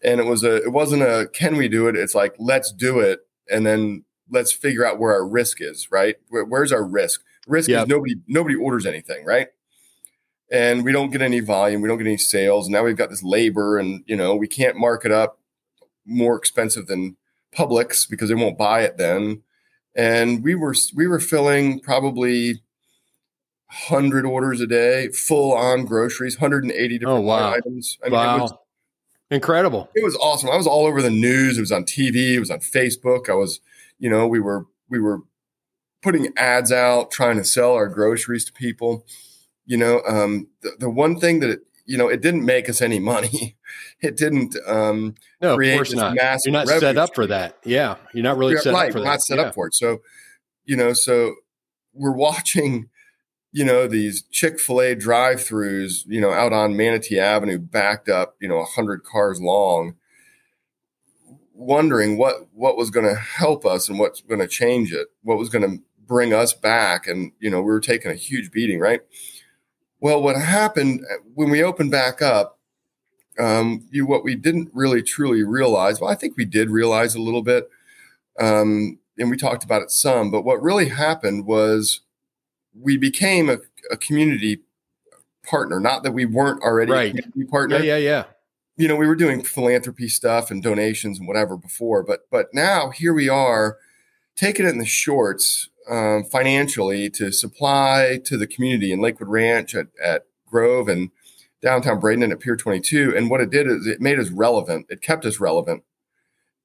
And 0.03 0.19
it 0.21 0.27
was 0.27 0.43
a 0.43 0.57
it 0.57 0.71
wasn't 0.71 1.01
a 1.01 1.27
can 1.33 1.57
we 1.57 1.67
do 1.67 1.87
it? 1.87 1.95
It's 1.95 2.13
like 2.13 2.35
let's 2.37 2.71
do 2.71 2.99
it. 2.99 3.21
And 3.49 3.65
then 3.65 4.05
let's 4.29 4.51
figure 4.51 4.85
out 4.85 4.99
where 4.99 5.11
our 5.11 5.27
risk 5.27 5.57
is 5.59 5.91
right? 5.91 6.15
Where, 6.29 6.45
where's 6.45 6.71
our 6.71 6.83
risk? 6.83 7.23
Risk 7.47 7.67
yep. 7.69 7.83
is 7.83 7.89
nobody 7.89 8.15
nobody 8.27 8.55
orders 8.55 8.85
anything 8.85 9.25
right? 9.25 9.47
And 10.49 10.85
we 10.85 10.93
don't 10.93 11.09
get 11.09 11.21
any 11.21 11.41
volume. 11.41 11.81
We 11.81 11.89
don't 11.89 11.97
get 11.97 12.07
any 12.07 12.17
sales. 12.17 12.67
And 12.67 12.73
now 12.73 12.83
we've 12.83 12.95
got 12.95 13.09
this 13.09 13.23
labor 13.23 13.79
and 13.79 14.03
you 14.05 14.15
know 14.15 14.35
we 14.35 14.47
can't 14.47 14.77
mark 14.77 15.03
it 15.03 15.11
up 15.11 15.39
more 16.05 16.37
expensive 16.37 16.85
than 16.85 17.17
Publix 17.55 18.07
because 18.07 18.29
they 18.29 18.35
won't 18.35 18.57
buy 18.57 18.81
it 18.81 18.97
then 18.97 19.41
and 19.97 20.43
we 20.43 20.55
were 20.55 20.75
we 20.95 21.07
were 21.07 21.19
filling 21.19 21.79
probably 21.79 22.61
100 23.89 24.25
orders 24.25 24.61
a 24.61 24.67
day 24.67 25.09
full 25.09 25.53
on 25.53 25.83
groceries 25.83 26.39
180 26.39 26.99
different 26.99 27.19
oh, 27.19 27.21
wow. 27.21 27.51
items. 27.51 27.97
I 28.01 28.05
mean, 28.05 28.13
wow. 28.13 28.37
It 28.37 28.41
was, 28.41 28.53
incredible. 29.29 29.89
It 29.93 30.05
was 30.05 30.15
awesome. 30.15 30.49
I 30.49 30.55
was 30.55 30.67
all 30.67 30.85
over 30.85 31.01
the 31.01 31.09
news. 31.09 31.57
It 31.57 31.61
was 31.61 31.71
on 31.71 31.83
tv 31.83 32.35
it 32.35 32.39
was 32.39 32.51
on 32.51 32.59
facebook. 32.59 33.29
I 33.29 33.33
was 33.33 33.59
you 33.99 34.09
know 34.09 34.27
we 34.27 34.39
were 34.39 34.65
we 34.89 34.99
were 34.99 35.19
putting 36.01 36.31
ads 36.37 36.71
out 36.71 37.11
trying 37.11 37.35
to 37.37 37.43
sell 37.43 37.73
our 37.73 37.89
groceries 37.89 38.45
to 38.45 38.53
people. 38.53 39.05
You 39.65 39.77
know 39.77 40.01
um, 40.07 40.47
the, 40.61 40.71
the 40.79 40.89
one 40.89 41.19
thing 41.19 41.41
that 41.41 41.59
you 41.87 41.97
know, 41.97 42.09
it 42.09 42.21
didn't 42.21 42.45
make 42.45 42.69
us 42.69 42.81
any 42.81 42.99
money. 42.99 43.55
It 44.01 44.17
didn't 44.17 44.55
um, 44.65 45.15
no, 45.41 45.53
of 45.53 45.59
course 45.59 45.93
not. 45.93 46.15
You're 46.45 46.53
not 46.53 46.67
set 46.67 46.97
up 46.97 47.13
for 47.15 47.27
that. 47.27 47.57
Yeah, 47.63 47.95
you're 48.13 48.23
not 48.23 48.37
really 48.37 48.57
set 48.57 48.73
right, 48.73 48.87
up 48.87 48.93
for 48.93 48.99
that. 48.99 49.05
Not 49.05 49.21
set 49.21 49.37
yeah. 49.37 49.45
up 49.45 49.53
for 49.53 49.67
it. 49.67 49.73
So, 49.73 50.01
you 50.65 50.75
know, 50.75 50.93
so 50.93 51.35
we're 51.93 52.11
watching, 52.11 52.89
you 53.51 53.65
know, 53.65 53.87
these 53.87 54.23
Chick 54.31 54.59
Fil 54.59 54.81
A 54.81 54.95
drive-throughs, 54.95 56.03
you 56.05 56.21
know, 56.21 56.31
out 56.31 56.53
on 56.53 56.77
Manatee 56.77 57.19
Avenue, 57.19 57.57
backed 57.57 58.09
up, 58.09 58.35
you 58.39 58.47
know, 58.47 58.63
hundred 58.63 59.03
cars 59.03 59.41
long, 59.41 59.95
wondering 61.53 62.17
what 62.17 62.47
what 62.53 62.77
was 62.77 62.91
going 62.91 63.07
to 63.07 63.15
help 63.15 63.65
us 63.65 63.89
and 63.89 63.97
what's 63.97 64.21
going 64.21 64.39
to 64.39 64.47
change 64.47 64.93
it, 64.93 65.07
what 65.23 65.37
was 65.37 65.49
going 65.49 65.69
to 65.69 65.83
bring 66.05 66.33
us 66.33 66.53
back, 66.53 67.07
and 67.07 67.31
you 67.39 67.49
know, 67.49 67.59
we 67.59 67.65
were 67.65 67.81
taking 67.81 68.11
a 68.11 68.15
huge 68.15 68.51
beating, 68.51 68.79
right? 68.79 69.01
Well, 69.99 70.21
what 70.21 70.35
happened 70.35 71.01
uh, 71.11 71.15
when 71.33 71.49
we 71.49 71.63
opened 71.63 71.91
back 71.91 72.21
up, 72.21 72.56
um, 73.39 73.85
you 73.91 74.05
what 74.05 74.23
we 74.23 74.35
didn't 74.35 74.69
really 74.73 75.01
truly 75.01 75.43
realize. 75.43 75.99
Well, 75.99 76.11
I 76.11 76.15
think 76.15 76.37
we 76.37 76.45
did 76.45 76.69
realize 76.69 77.15
a 77.15 77.21
little 77.21 77.41
bit, 77.41 77.69
um, 78.39 78.99
and 79.17 79.29
we 79.29 79.37
talked 79.37 79.63
about 79.63 79.81
it 79.81 79.91
some. 79.91 80.31
But 80.31 80.43
what 80.43 80.61
really 80.61 80.89
happened 80.89 81.45
was 81.45 82.01
we 82.79 82.97
became 82.97 83.49
a, 83.49 83.57
a 83.91 83.97
community 83.97 84.61
partner. 85.43 85.79
Not 85.79 86.03
that 86.03 86.11
we 86.11 86.25
weren't 86.25 86.61
already 86.61 86.91
right. 86.91 87.13
a 87.13 87.21
community 87.21 87.49
partner. 87.49 87.77
Yeah, 87.77 87.97
yeah, 87.97 87.97
yeah. 87.97 88.23
You 88.75 88.87
know, 88.87 88.95
we 88.95 89.07
were 89.07 89.15
doing 89.15 89.43
philanthropy 89.43 90.07
stuff 90.07 90.51
and 90.51 90.61
donations 90.61 91.17
and 91.17 91.27
whatever 91.27 91.57
before, 91.57 92.03
but 92.03 92.27
but 92.29 92.53
now 92.53 92.89
here 92.89 93.13
we 93.13 93.27
are, 93.27 93.77
taking 94.35 94.65
it 94.65 94.69
in 94.69 94.77
the 94.77 94.85
shorts 94.85 95.69
um, 95.89 96.23
financially 96.23 97.09
to 97.09 97.31
supply 97.31 98.19
to 98.25 98.37
the 98.37 98.47
community 98.47 98.91
in 98.91 99.01
Lakewood 99.01 99.29
Ranch 99.29 99.73
at, 99.75 99.87
at 100.03 100.25
Grove 100.45 100.87
and 100.87 101.09
downtown 101.61 101.99
Bradenton 101.99 102.31
at 102.31 102.39
Pier 102.39 102.55
22. 102.55 103.13
And 103.15 103.29
what 103.29 103.41
it 103.41 103.49
did 103.49 103.67
is 103.67 103.87
it 103.87 104.01
made 104.01 104.19
us 104.19 104.29
relevant. 104.29 104.85
It 104.89 105.01
kept 105.01 105.25
us 105.25 105.39
relevant. 105.39 105.83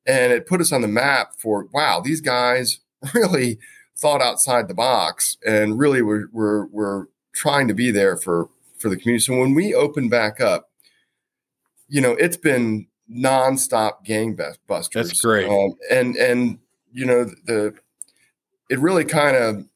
And 0.07 0.33
it 0.33 0.47
put 0.47 0.61
us 0.61 0.73
on 0.73 0.83
the 0.83 0.89
map 0.89 1.35
for, 1.39 1.69
wow, 1.73 2.01
these 2.01 2.21
guys 2.21 2.81
really 3.15 3.59
thought 3.97 4.21
outside 4.21 4.69
the 4.69 4.75
box 4.75 5.37
and 5.47 5.79
really 5.79 6.03
were, 6.03 6.29
were, 6.33 6.67
were 6.67 7.09
trying 7.33 7.69
to 7.69 7.75
be 7.75 7.91
there 7.91 8.17
for, 8.17 8.49
for 8.79 8.89
the 8.89 8.97
community. 8.97 9.23
So 9.23 9.39
when 9.39 9.55
we 9.55 9.75
opened 9.75 10.11
back 10.11 10.41
up, 10.41 10.71
you 11.89 12.01
know, 12.01 12.13
it's 12.13 12.37
been 12.37 12.87
nonstop 13.11 14.05
gang 14.05 14.37
gangbusters. 14.37 14.93
That's 14.93 15.21
great. 15.21 15.49
Um, 15.49 15.75
and, 15.91 16.17
and, 16.17 16.59
you 16.91 17.07
know, 17.07 17.25
the, 17.45 17.75
it 18.71 18.79
really 18.79 19.05
kind 19.05 19.37
of 19.37 19.67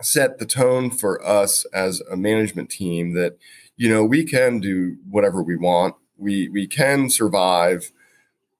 set 0.00 0.38
the 0.38 0.46
tone 0.46 0.90
for 0.90 1.24
us 1.26 1.64
as 1.66 2.00
a 2.10 2.16
management 2.16 2.70
team 2.70 3.14
that 3.14 3.36
you 3.76 3.88
know 3.88 4.04
we 4.04 4.24
can 4.24 4.60
do 4.60 4.96
whatever 5.08 5.42
we 5.42 5.56
want 5.56 5.94
we 6.16 6.48
we 6.48 6.66
can 6.66 7.10
survive 7.10 7.92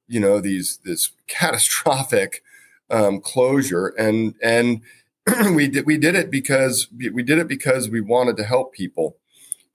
you 0.09 0.21
know 0.21 0.41
these 0.41 0.79
this 0.85 1.13
catastrophic 1.27 2.43
um, 2.91 3.21
closure 3.21 3.89
and 3.99 4.35
and 4.43 4.81
we 5.55 5.69
did 5.69 5.87
we 5.87 5.97
did 5.97 6.15
it 6.15 6.31
because 6.31 6.89
we 6.93 7.23
did 7.23 7.39
it 7.39 7.49
because 7.49 7.89
we 7.89 8.01
wanted 8.01 8.37
to 8.37 8.45
help 8.45 8.73
people 8.73 9.17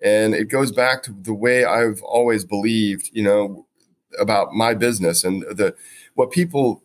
and 0.01 0.33
it 0.33 0.45
goes 0.45 0.71
back 0.71 1.03
to 1.03 1.11
the 1.11 1.33
way 1.33 1.65
I've 1.65 2.01
always 2.03 2.45
believed 2.45 3.09
you 3.13 3.23
know 3.23 3.65
about 4.19 4.53
my 4.53 4.73
business 4.73 5.23
and 5.23 5.41
the 5.43 5.75
what 6.15 6.31
people 6.31 6.83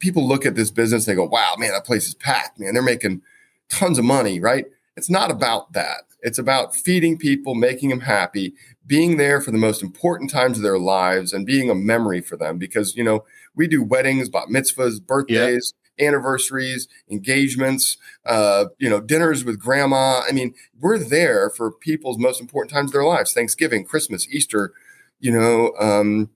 people 0.00 0.26
look 0.26 0.44
at 0.44 0.56
this 0.56 0.70
business, 0.70 1.04
they 1.04 1.14
go, 1.14 1.26
wow, 1.26 1.54
man, 1.56 1.70
that 1.72 1.84
place 1.84 2.08
is 2.08 2.14
packed, 2.14 2.58
man. 2.58 2.74
They're 2.74 2.82
making 2.82 3.22
tons 3.68 3.98
of 3.98 4.04
money, 4.04 4.40
right? 4.40 4.64
It's 4.96 5.10
not 5.10 5.30
about 5.30 5.74
that. 5.74 6.02
It's 6.22 6.38
about 6.38 6.74
feeding 6.74 7.16
people, 7.16 7.54
making 7.54 7.90
them 7.90 8.00
happy, 8.00 8.54
being 8.86 9.16
there 9.16 9.40
for 9.40 9.50
the 9.50 9.58
most 9.58 9.82
important 9.82 10.30
times 10.30 10.56
of 10.56 10.62
their 10.62 10.78
lives 10.78 11.32
and 11.32 11.46
being 11.46 11.70
a 11.70 11.74
memory 11.74 12.20
for 12.20 12.36
them. 12.36 12.58
Because, 12.58 12.96
you 12.96 13.04
know, 13.04 13.24
we 13.54 13.66
do 13.66 13.82
weddings, 13.82 14.28
bat 14.28 14.48
mitzvahs, 14.48 15.04
birthdays, 15.04 15.74
yep. 15.98 16.08
anniversaries, 16.08 16.88
engagements, 17.10 17.96
uh, 18.26 18.66
you 18.78 18.88
know, 18.88 19.00
dinners 19.00 19.44
with 19.44 19.58
grandma. 19.58 20.22
I 20.28 20.32
mean, 20.32 20.54
we're 20.78 20.98
there 20.98 21.50
for 21.50 21.70
people's 21.70 22.18
most 22.18 22.40
important 22.40 22.72
times 22.72 22.90
of 22.90 22.92
their 22.92 23.04
lives 23.04 23.32
Thanksgiving, 23.32 23.84
Christmas, 23.84 24.28
Easter, 24.28 24.72
you 25.20 25.32
know, 25.32 25.72
um, 25.78 26.30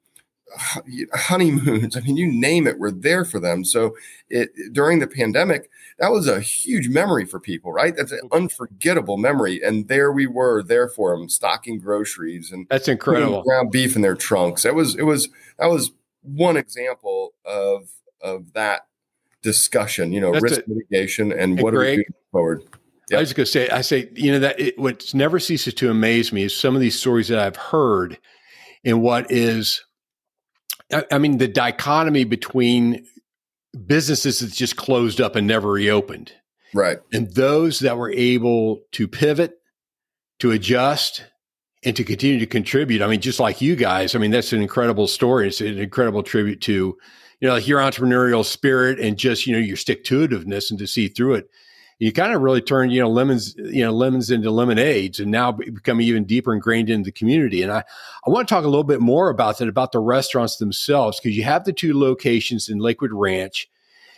honeymoons. 1.15 1.97
I 1.97 2.01
mean, 2.01 2.17
you 2.17 2.31
name 2.31 2.67
it, 2.67 2.79
we're 2.79 2.91
there 2.91 3.25
for 3.25 3.41
them. 3.41 3.65
So 3.65 3.97
it 4.29 4.51
during 4.73 4.99
the 4.99 5.07
pandemic, 5.07 5.71
that 5.99 6.11
was 6.11 6.27
a 6.27 6.41
huge 6.41 6.89
memory 6.89 7.25
for 7.25 7.39
people, 7.39 7.73
right? 7.73 7.95
That's 7.97 8.13
an 8.13 8.29
unforgettable 8.33 9.17
memory. 9.17 9.61
And 9.63 9.89
there 9.89 10.11
we 10.11 10.27
were, 10.27 10.63
there 10.63 10.89
for 10.89 11.17
them, 11.17 11.29
stocking 11.29 11.79
groceries 11.79 12.51
and 12.51 12.67
that's 12.69 12.89
incredible. 12.89 13.43
Ground 13.43 13.71
beef 13.71 13.97
in 13.97 14.03
their 14.03 14.17
trunks. 14.17 14.63
That 14.63 14.75
was 14.75 14.97
it 14.97 15.03
was 15.05 15.29
that 15.59 15.67
was 15.67 15.93
one 16.23 16.57
example 16.57 17.35
of 17.45 17.91
of 18.21 18.53
that 18.55 18.87
discussion. 19.43 20.13
You 20.13 20.21
know, 20.21 20.33
that's 20.33 20.43
risk 20.43 20.61
a, 20.67 20.71
mitigation 20.71 21.33
and 21.33 21.61
what 21.61 21.75
Greg, 21.75 21.87
are 21.87 21.91
we 21.91 21.97
doing 21.97 22.05
forward. 22.33 22.65
Yep. 23.11 23.19
I 23.19 23.21
was 23.21 23.33
going 23.35 23.45
to 23.45 23.53
say, 23.53 23.69
I 23.69 23.83
say, 23.83 24.09
you 24.15 24.33
know, 24.33 24.39
that 24.39 24.59
it, 24.59 24.79
what 24.79 25.13
never 25.15 25.39
ceases 25.39 25.75
to 25.75 25.91
amaze 25.91 26.33
me 26.33 26.45
is 26.45 26.57
some 26.57 26.75
of 26.75 26.81
these 26.81 26.99
stories 26.99 27.29
that 27.29 27.39
I've 27.39 27.57
heard 27.57 28.19
and 28.83 29.03
what 29.03 29.31
is 29.31 29.85
I 31.11 31.19
mean, 31.19 31.39
the 31.39 31.49
dichotomy 31.49 32.25
between 32.25 33.07
businesses 33.75 34.41
that 34.41 34.53
just 34.53 34.77
closed 34.77 35.21
up 35.21 35.37
and 35.37 35.47
never 35.47 35.71
reopened 35.71 36.33
Right. 36.75 36.99
And 37.13 37.33
those 37.35 37.79
that 37.81 37.97
were 37.97 38.11
able 38.11 38.83
to 38.93 39.07
pivot, 39.07 39.55
to 40.41 40.51
adjust, 40.51 41.25
and 41.85 41.95
to 41.97 42.05
continue 42.05 42.41
to 42.41 42.47
contribute. 42.47 43.01
I 43.01 43.07
mean, 43.07 43.21
just 43.21 43.41
like 43.41 43.61
you 43.61 43.77
guys, 43.77 44.15
I 44.15 44.19
mean, 44.19 44.33
that's 44.33 44.53
an 44.53 44.61
incredible 44.61 45.07
story. 45.07 45.49
It's 45.49 45.61
an 45.61 45.79
incredible 45.79 46.25
tribute 46.25 46.61
to, 46.63 46.73
you 46.73 47.49
know, 47.49 47.53
like 47.55 47.69
your 47.69 47.81
entrepreneurial 47.81 48.45
spirit 48.45 48.99
and 48.99 49.17
just, 49.17 49.47
you 49.47 49.53
know, 49.53 49.61
your 49.61 49.77
stick 49.77 50.03
to 50.05 50.27
itiveness 50.27 50.71
and 50.71 50.79
to 50.81 50.87
see 50.87 51.09
through 51.09 51.35
it. 51.35 51.49
You 51.99 52.13
kind 52.13 52.35
of 52.35 52.43
really 52.43 52.61
turn, 52.61 52.91
you 52.91 53.01
know, 53.01 53.09
lemons, 53.09 53.55
you 53.57 53.85
know, 53.85 53.93
lemons 53.93 54.31
into 54.31 54.51
lemonades 54.51 55.21
and 55.21 55.31
now 55.31 55.53
become 55.53 56.01
even 56.01 56.25
deeper 56.25 56.53
ingrained 56.53 56.91
in 56.91 57.03
the 57.05 57.13
community. 57.13 57.63
And 57.63 57.73
I, 57.73 57.85
I 58.27 58.31
want 58.31 58.49
to 58.49 58.55
talk 58.55 58.65
a 58.65 58.69
little 58.69 58.85
bit 58.85 59.01
more 59.01 59.31
about 59.31 59.59
that, 59.59 59.69
about 59.69 59.93
the 59.93 60.01
restaurants 60.01 60.57
themselves, 60.57 61.21
because 61.21 61.37
you 61.37 61.45
have 61.45 61.65
the 61.65 61.73
two 61.73 61.99
locations 61.99 62.69
in 62.69 62.79
Lakewood 62.79 63.13
Ranch 63.13 63.69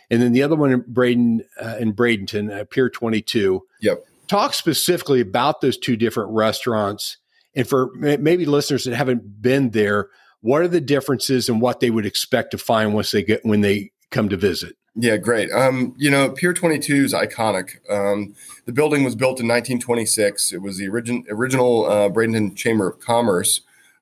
and 0.09 0.21
then 0.21 0.31
the 0.31 0.43
other 0.43 0.55
one 0.55 0.71
in 0.71 0.83
Braden, 0.87 1.43
uh, 1.61 1.75
in 1.79 1.93
Bradenton, 1.93 2.61
uh, 2.61 2.63
Pier 2.65 2.89
22. 2.89 3.61
Yep. 3.81 4.05
Talk 4.27 4.53
specifically 4.53 5.21
about 5.21 5.61
those 5.61 5.77
two 5.77 5.95
different 5.95 6.31
restaurants 6.31 7.17
and 7.57 7.67
for 7.67 7.89
maybe 7.95 8.45
listeners 8.45 8.83
that 8.83 8.95
haven't 8.95 9.41
been 9.41 9.71
there, 9.71 10.09
what 10.41 10.61
are 10.61 10.67
the 10.67 10.79
differences 10.79 11.49
and 11.49 11.59
what 11.59 11.79
they 11.79 11.89
would 11.89 12.05
expect 12.05 12.51
to 12.51 12.57
find 12.59 12.93
once 12.93 13.09
they 13.09 13.23
get 13.23 13.43
when 13.43 13.61
they 13.61 13.91
come 14.11 14.29
to 14.29 14.37
visit? 14.37 14.75
Yeah, 14.99 15.17
great. 15.17 15.51
Um, 15.51 15.93
you 15.97 16.09
know, 16.09 16.29
Pier 16.31 16.53
22 16.53 17.05
is 17.05 17.13
iconic. 17.13 17.77
Um, 17.89 18.33
the 18.65 18.71
building 18.73 19.03
was 19.03 19.15
built 19.15 19.39
in 19.39 19.47
1926. 19.47 20.51
It 20.51 20.61
was 20.61 20.77
the 20.77 20.87
origin, 20.87 21.23
original 21.29 21.85
uh, 21.85 22.09
Bradenton 22.09 22.55
Chamber 22.55 22.89
of 22.89 22.99
Commerce. 22.99 23.61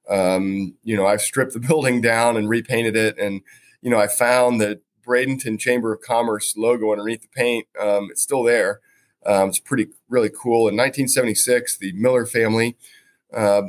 Um, 0.09 0.75
you 0.83 0.95
know, 0.95 1.05
I've 1.05 1.21
stripped 1.21 1.51
the 1.53 1.59
building 1.67 1.99
down 1.99 2.37
and 2.37 2.47
repainted 2.47 2.95
it. 2.95 3.17
And, 3.19 3.41
you 3.81 3.89
know, 3.89 3.99
I 3.99 4.07
found 4.07 4.61
that 4.61 4.81
Bradenton 5.05 5.59
Chamber 5.59 5.91
of 5.93 6.01
Commerce 6.01 6.55
logo 6.55 6.91
underneath 6.93 7.23
the 7.23 7.27
paint, 7.35 7.67
um, 7.79 8.07
it's 8.09 8.21
still 8.21 8.43
there. 8.43 8.79
Um, 9.25 9.49
it's 9.49 9.59
pretty, 9.59 9.87
really 10.07 10.29
cool. 10.29 10.69
In 10.69 10.77
1976, 10.77 11.77
the 11.77 11.91
Miller 11.91 12.25
family 12.25 12.77
uh, 13.33 13.63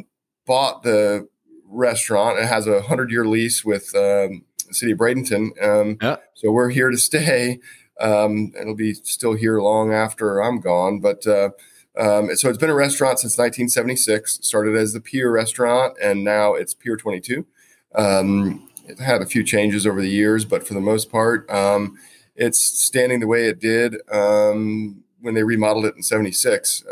bought 0.46 0.82
the 0.82 1.28
restaurant. 1.66 2.38
It 2.38 2.46
has 2.46 2.66
a 2.66 2.82
hundred 2.82 3.10
year 3.10 3.26
lease 3.26 3.64
with 3.64 3.94
um, 3.94 4.44
the 4.44 4.45
city 4.74 4.92
of 4.92 4.98
Bradenton. 4.98 5.50
Um, 5.62 5.98
yeah. 6.00 6.16
So 6.35 6.50
we're 6.50 6.70
here 6.70 6.90
to 6.90 6.98
stay. 6.98 7.61
Um, 8.00 8.52
it'll 8.61 8.74
be 8.74 8.94
still 8.94 9.35
here 9.35 9.61
long 9.61 9.92
after 9.92 10.42
I'm 10.42 10.61
gone. 10.61 11.00
But 11.00 11.26
uh, 11.26 11.50
um, 11.98 12.35
so 12.37 12.48
it's 12.48 12.59
been 12.59 12.70
a 12.70 12.74
restaurant 12.74 13.18
since 13.18 13.38
1976. 13.38 14.40
Started 14.42 14.76
as 14.76 14.92
the 14.92 15.00
Pier 15.00 15.31
Restaurant, 15.31 15.96
and 16.02 16.24
now 16.24 16.55
it's 16.55 16.74
Pier 16.74 16.96
22. 16.96 17.46
Um, 17.94 18.68
it 18.87 18.98
had 19.00 19.22
a 19.22 19.26
few 19.26 19.42
changes 19.42 19.87
over 19.87 20.00
the 20.00 20.09
years, 20.09 20.44
but 20.44 20.66
for 20.66 20.74
the 20.74 20.81
most 20.81 21.11
part, 21.11 21.50
um, 21.50 21.98
it's 22.37 22.59
standing 22.59 23.20
the 23.20 23.26
way 23.26 23.48
it 23.48 23.59
did 23.59 23.96
um, 24.12 25.02
when 25.20 25.35
they 25.35 25.42
remodeled 25.42 25.87
it 25.87 25.96
in 25.96 26.02
76 26.02 26.85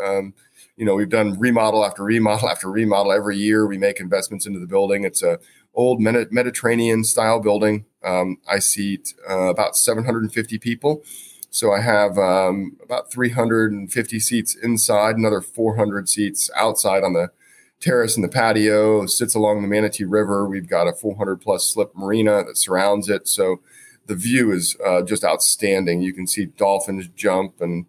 you 0.77 0.85
know, 0.85 0.95
we've 0.95 1.09
done 1.09 1.39
remodel 1.39 1.85
after 1.85 2.03
remodel 2.03 2.49
after 2.51 2.69
remodel 2.69 3.11
every 3.11 3.37
year. 3.37 3.65
We 3.65 3.77
make 3.77 3.99
investments 3.99 4.45
into 4.45 4.59
the 4.59 4.67
building. 4.67 5.03
It's 5.03 5.23
a 5.23 5.39
old 5.75 5.99
Mediterranean 6.01 7.03
style 7.03 7.39
building. 7.39 7.85
Um, 8.03 8.37
I 8.47 8.59
seat 8.59 9.13
uh, 9.29 9.49
about 9.49 9.75
750 9.75 10.57
people. 10.59 11.03
So 11.49 11.71
I 11.71 11.81
have 11.81 12.17
um, 12.17 12.77
about 12.83 13.11
350 13.11 14.19
seats 14.19 14.55
inside, 14.55 15.15
another 15.15 15.41
400 15.41 16.09
seats 16.09 16.49
outside 16.55 17.03
on 17.03 17.13
the 17.13 17.31
terrace 17.79 18.15
and 18.15 18.23
the 18.23 18.29
patio. 18.29 19.05
Sits 19.05 19.35
along 19.35 19.61
the 19.61 19.67
Manatee 19.67 20.03
River. 20.03 20.47
We've 20.47 20.67
got 20.67 20.87
a 20.87 20.93
400 20.93 21.37
plus 21.37 21.65
slip 21.65 21.95
marina 21.95 22.43
that 22.43 22.57
surrounds 22.57 23.09
it. 23.09 23.27
So 23.27 23.61
the 24.07 24.15
view 24.15 24.51
is 24.51 24.75
uh, 24.85 25.01
just 25.01 25.23
outstanding. 25.23 26.01
You 26.01 26.13
can 26.13 26.27
see 26.27 26.45
dolphins 26.45 27.07
jump 27.15 27.61
and 27.61 27.85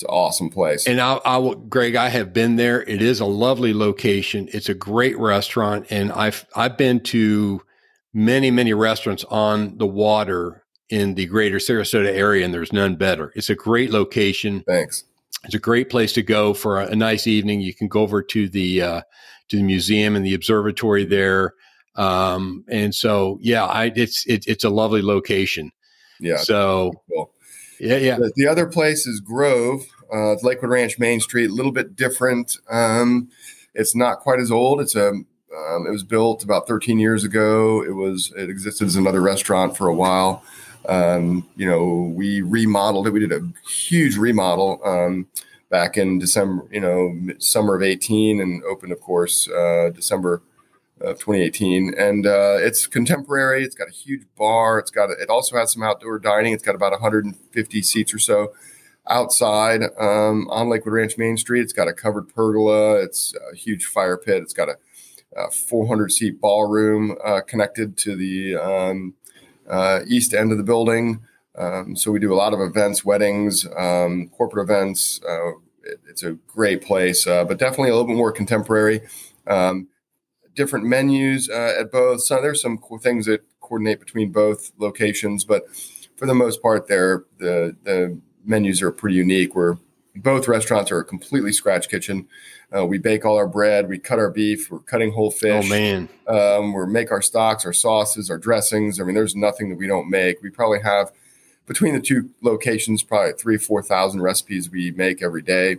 it's 0.00 0.08
an 0.10 0.14
awesome 0.14 0.50
place. 0.50 0.86
And 0.86 1.00
I, 1.00 1.20
I 1.24 1.36
will, 1.36 1.54
Greg, 1.54 1.94
I 1.94 2.08
have 2.08 2.32
been 2.32 2.56
there. 2.56 2.82
It 2.82 3.02
is 3.02 3.20
a 3.20 3.26
lovely 3.26 3.74
location. 3.74 4.48
It's 4.52 4.68
a 4.68 4.74
great 4.74 5.18
restaurant, 5.18 5.86
and 5.90 6.10
I've 6.12 6.46
I've 6.56 6.76
been 6.76 7.00
to 7.00 7.62
many 8.14 8.50
many 8.50 8.72
restaurants 8.72 9.24
on 9.24 9.76
the 9.78 9.86
water 9.86 10.64
in 10.88 11.14
the 11.14 11.26
greater 11.26 11.58
Sarasota 11.58 12.08
area, 12.08 12.44
and 12.44 12.54
there's 12.54 12.72
none 12.72 12.96
better. 12.96 13.32
It's 13.36 13.50
a 13.50 13.54
great 13.54 13.90
location. 13.90 14.64
Thanks. 14.66 15.04
It's 15.44 15.54
a 15.54 15.58
great 15.58 15.90
place 15.90 16.12
to 16.14 16.22
go 16.22 16.54
for 16.54 16.80
a, 16.80 16.88
a 16.88 16.96
nice 16.96 17.26
evening. 17.26 17.60
You 17.60 17.74
can 17.74 17.88
go 17.88 18.00
over 18.00 18.22
to 18.22 18.48
the 18.48 18.82
uh, 18.82 19.02
to 19.48 19.56
the 19.56 19.62
museum 19.62 20.16
and 20.16 20.24
the 20.24 20.34
observatory 20.34 21.04
there. 21.04 21.54
Um, 21.96 22.64
and 22.68 22.94
so, 22.94 23.38
yeah, 23.42 23.64
I, 23.64 23.92
it's 23.94 24.26
it, 24.26 24.46
it's 24.46 24.64
a 24.64 24.70
lovely 24.70 25.02
location. 25.02 25.72
Yeah. 26.20 26.36
So 26.38 26.92
cool. 27.12 27.32
Yeah, 27.80 27.96
yeah. 27.96 28.16
The, 28.16 28.32
the 28.36 28.46
other 28.46 28.66
place 28.66 29.06
is 29.06 29.20
Grove, 29.20 29.82
uh, 30.12 30.34
Lakewood 30.42 30.70
Ranch 30.70 30.98
Main 30.98 31.20
Street, 31.20 31.50
a 31.50 31.54
little 31.54 31.72
bit 31.72 31.96
different. 31.96 32.58
Um, 32.70 33.30
it's 33.74 33.94
not 33.96 34.20
quite 34.20 34.38
as 34.38 34.50
old. 34.50 34.80
It's 34.80 34.94
a 34.94 35.08
um, 35.08 35.86
it 35.86 35.90
was 35.90 36.04
built 36.04 36.44
about 36.44 36.68
13 36.68 36.98
years 36.98 37.24
ago. 37.24 37.82
It 37.82 37.94
was 37.94 38.32
it 38.36 38.48
existed 38.50 38.86
as 38.86 38.96
another 38.96 39.20
restaurant 39.20 39.76
for 39.76 39.88
a 39.88 39.94
while. 39.94 40.44
Um, 40.88 41.48
you 41.56 41.68
know, 41.68 42.12
we 42.14 42.42
remodeled 42.42 43.06
it. 43.06 43.10
We 43.10 43.20
did 43.20 43.32
a 43.32 43.48
huge 43.68 44.16
remodel 44.16 44.80
um, 44.84 45.26
back 45.70 45.96
in 45.96 46.18
December, 46.18 46.66
you 46.70 46.80
know, 46.80 47.34
summer 47.38 47.74
of 47.74 47.82
18, 47.82 48.40
and 48.40 48.62
opened, 48.64 48.92
of 48.92 49.00
course, 49.00 49.48
uh, 49.48 49.90
December 49.94 50.42
of 51.00 51.18
2018, 51.18 51.94
and 51.96 52.26
uh, 52.26 52.56
it's 52.58 52.86
contemporary. 52.86 53.64
It's 53.64 53.74
got 53.74 53.88
a 53.88 53.92
huge 53.92 54.24
bar. 54.36 54.78
It's 54.78 54.90
got 54.90 55.10
it 55.10 55.30
also 55.30 55.56
has 55.56 55.72
some 55.72 55.82
outdoor 55.82 56.18
dining. 56.18 56.52
It's 56.52 56.62
got 56.62 56.74
about 56.74 56.92
150 56.92 57.82
seats 57.82 58.14
or 58.14 58.18
so 58.18 58.52
outside 59.08 59.82
um, 59.98 60.48
on 60.50 60.68
Lakewood 60.68 60.94
Ranch 60.94 61.18
Main 61.18 61.36
Street. 61.36 61.62
It's 61.62 61.72
got 61.72 61.88
a 61.88 61.92
covered 61.92 62.28
pergola. 62.28 63.02
It's 63.02 63.34
a 63.52 63.56
huge 63.56 63.86
fire 63.86 64.16
pit. 64.16 64.42
It's 64.42 64.52
got 64.52 64.68
a, 64.68 64.76
a 65.36 65.50
400 65.50 66.12
seat 66.12 66.40
ballroom 66.40 67.16
uh, 67.24 67.40
connected 67.40 67.96
to 67.98 68.16
the 68.16 68.56
um, 68.56 69.14
uh, 69.68 70.00
east 70.06 70.34
end 70.34 70.52
of 70.52 70.58
the 70.58 70.64
building. 70.64 71.20
Um, 71.56 71.96
so 71.96 72.10
we 72.10 72.20
do 72.20 72.32
a 72.32 72.36
lot 72.36 72.54
of 72.54 72.60
events, 72.60 73.04
weddings, 73.04 73.66
um, 73.76 74.28
corporate 74.28 74.68
events. 74.68 75.20
Uh, 75.28 75.50
it, 75.82 76.00
it's 76.08 76.22
a 76.22 76.32
great 76.46 76.82
place, 76.82 77.26
uh, 77.26 77.44
but 77.44 77.58
definitely 77.58 77.90
a 77.90 77.92
little 77.92 78.06
bit 78.06 78.16
more 78.16 78.32
contemporary. 78.32 79.02
Um, 79.46 79.88
different 80.54 80.86
menus 80.86 81.48
uh, 81.48 81.74
at 81.78 81.90
both. 81.90 82.22
So 82.22 82.40
there's 82.40 82.62
some 82.62 82.78
cool 82.78 82.98
things 82.98 83.26
that 83.26 83.42
coordinate 83.60 84.00
between 84.00 84.32
both 84.32 84.72
locations, 84.78 85.44
but 85.44 85.64
for 86.16 86.26
the 86.26 86.34
most 86.34 86.60
part, 86.62 86.88
there 86.88 87.24
the 87.38 87.76
the 87.84 88.18
menus 88.44 88.82
are 88.82 88.90
pretty 88.90 89.16
unique. 89.16 89.54
Where 89.54 89.78
both 90.16 90.48
restaurants 90.48 90.90
are 90.90 90.98
a 90.98 91.04
completely 91.04 91.52
scratch 91.52 91.88
kitchen. 91.88 92.28
Uh, 92.74 92.86
we 92.86 92.98
bake 92.98 93.24
all 93.24 93.36
our 93.36 93.46
bread. 93.46 93.88
We 93.88 93.98
cut 93.98 94.18
our 94.18 94.30
beef. 94.30 94.70
We're 94.70 94.80
cutting 94.80 95.12
whole 95.12 95.30
fish. 95.30 95.66
Oh 95.66 95.68
man! 95.68 96.08
Um, 96.28 96.72
we 96.72 96.86
make 96.86 97.10
our 97.10 97.22
stocks, 97.22 97.64
our 97.64 97.72
sauces, 97.72 98.30
our 98.30 98.38
dressings. 98.38 99.00
I 99.00 99.04
mean, 99.04 99.14
there's 99.14 99.34
nothing 99.34 99.70
that 99.70 99.78
we 99.78 99.86
don't 99.86 100.08
make. 100.08 100.42
We 100.42 100.50
probably 100.50 100.80
have 100.82 101.10
between 101.66 101.94
the 101.94 102.00
two 102.00 102.30
locations 102.42 103.02
probably 103.02 103.32
three 103.32 103.56
four 103.56 103.82
thousand 103.82 104.22
recipes 104.22 104.70
we 104.70 104.90
make 104.92 105.22
every 105.22 105.42
day. 105.42 105.78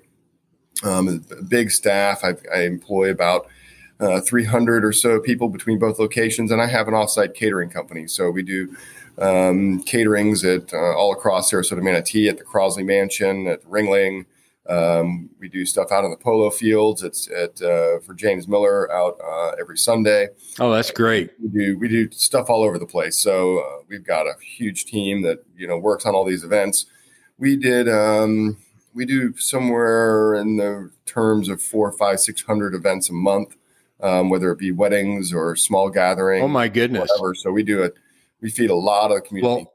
Um, 0.84 1.24
big 1.48 1.70
staff. 1.70 2.24
I, 2.24 2.36
I 2.54 2.64
employ 2.64 3.12
about 3.12 3.48
uh, 4.02 4.20
300 4.22 4.84
or 4.84 4.92
so 4.92 5.20
people 5.20 5.48
between 5.48 5.80
both 5.80 6.00
locations, 6.00 6.52
and 6.52 6.62
I 6.62 6.68
have 6.68 6.88
an 6.88 6.94
offsite 6.94 7.36
catering 7.36 7.70
company. 7.70 8.08
So 8.08 8.32
we 8.32 8.42
do 8.42 8.76
um, 9.20 9.84
caterings 9.84 10.44
at 10.44 10.74
uh, 10.74 10.98
all 10.98 11.14
across 11.14 11.52
Sarasota 11.52 11.84
Manatee, 11.84 12.28
at 12.28 12.38
the 12.38 12.44
Crosley 12.44 12.84
Mansion, 12.84 13.48
at 13.48 13.64
Ringling. 13.66 14.26
Um, 14.68 15.30
we 15.40 15.50
do 15.50 15.66
stuff 15.66 15.92
out 15.92 16.04
on 16.04 16.12
the 16.12 16.18
polo 16.18 16.50
fields. 16.50 17.04
It's 17.04 17.30
at 17.30 17.62
uh, 17.62 18.00
for 18.00 18.14
James 18.16 18.48
Miller 18.48 18.92
out 18.92 19.20
uh, 19.24 19.52
every 19.60 19.78
Sunday. 19.78 20.30
Oh, 20.60 20.72
that's 20.72 20.92
great. 20.92 21.32
We 21.42 21.50
do 21.50 21.78
we 21.78 21.88
do 21.88 22.10
stuff 22.12 22.50
all 22.50 22.64
over 22.64 22.80
the 22.80 22.86
place. 22.86 23.18
So 23.18 23.60
uh, 23.60 23.84
we've 23.88 24.04
got 24.04 24.28
a 24.28 24.34
huge 24.42 24.86
team 24.86 25.22
that 25.24 25.44
you 25.56 25.68
know 25.68 25.78
works 25.78 26.06
on 26.06 26.16
all 26.16 26.26
these 26.26 26.44
events. 26.44 26.86
We 27.38 27.56
did 27.56 27.90
um, 27.90 28.58
we 28.94 29.06
do 29.06 29.36
somewhere 29.38 30.36
in 30.36 30.58
the 30.58 30.92
terms 31.06 31.50
of 31.50 31.62
four, 31.62 31.92
five, 31.92 32.20
six 32.20 32.44
hundred 32.44 32.74
events 32.76 33.10
a 33.10 33.14
month 33.14 33.56
um, 34.02 34.30
whether 34.30 34.52
it 34.52 34.60
be 34.60 34.72
weddings 34.72 35.34
or 35.34 35.56
small 35.56 35.90
gatherings. 35.90 36.44
Oh 36.44 36.48
my 36.48 36.68
goodness! 36.68 37.10
Whatever. 37.10 37.36
So 37.36 37.52
we 37.52 37.64
do 37.64 37.84
it. 37.84 37.94
We 38.42 38.50
feed 38.50 38.70
a 38.70 38.76
lot 38.76 39.12
of 39.12 39.18
the 39.18 39.22
community. 39.22 39.64
Well, 39.64 39.74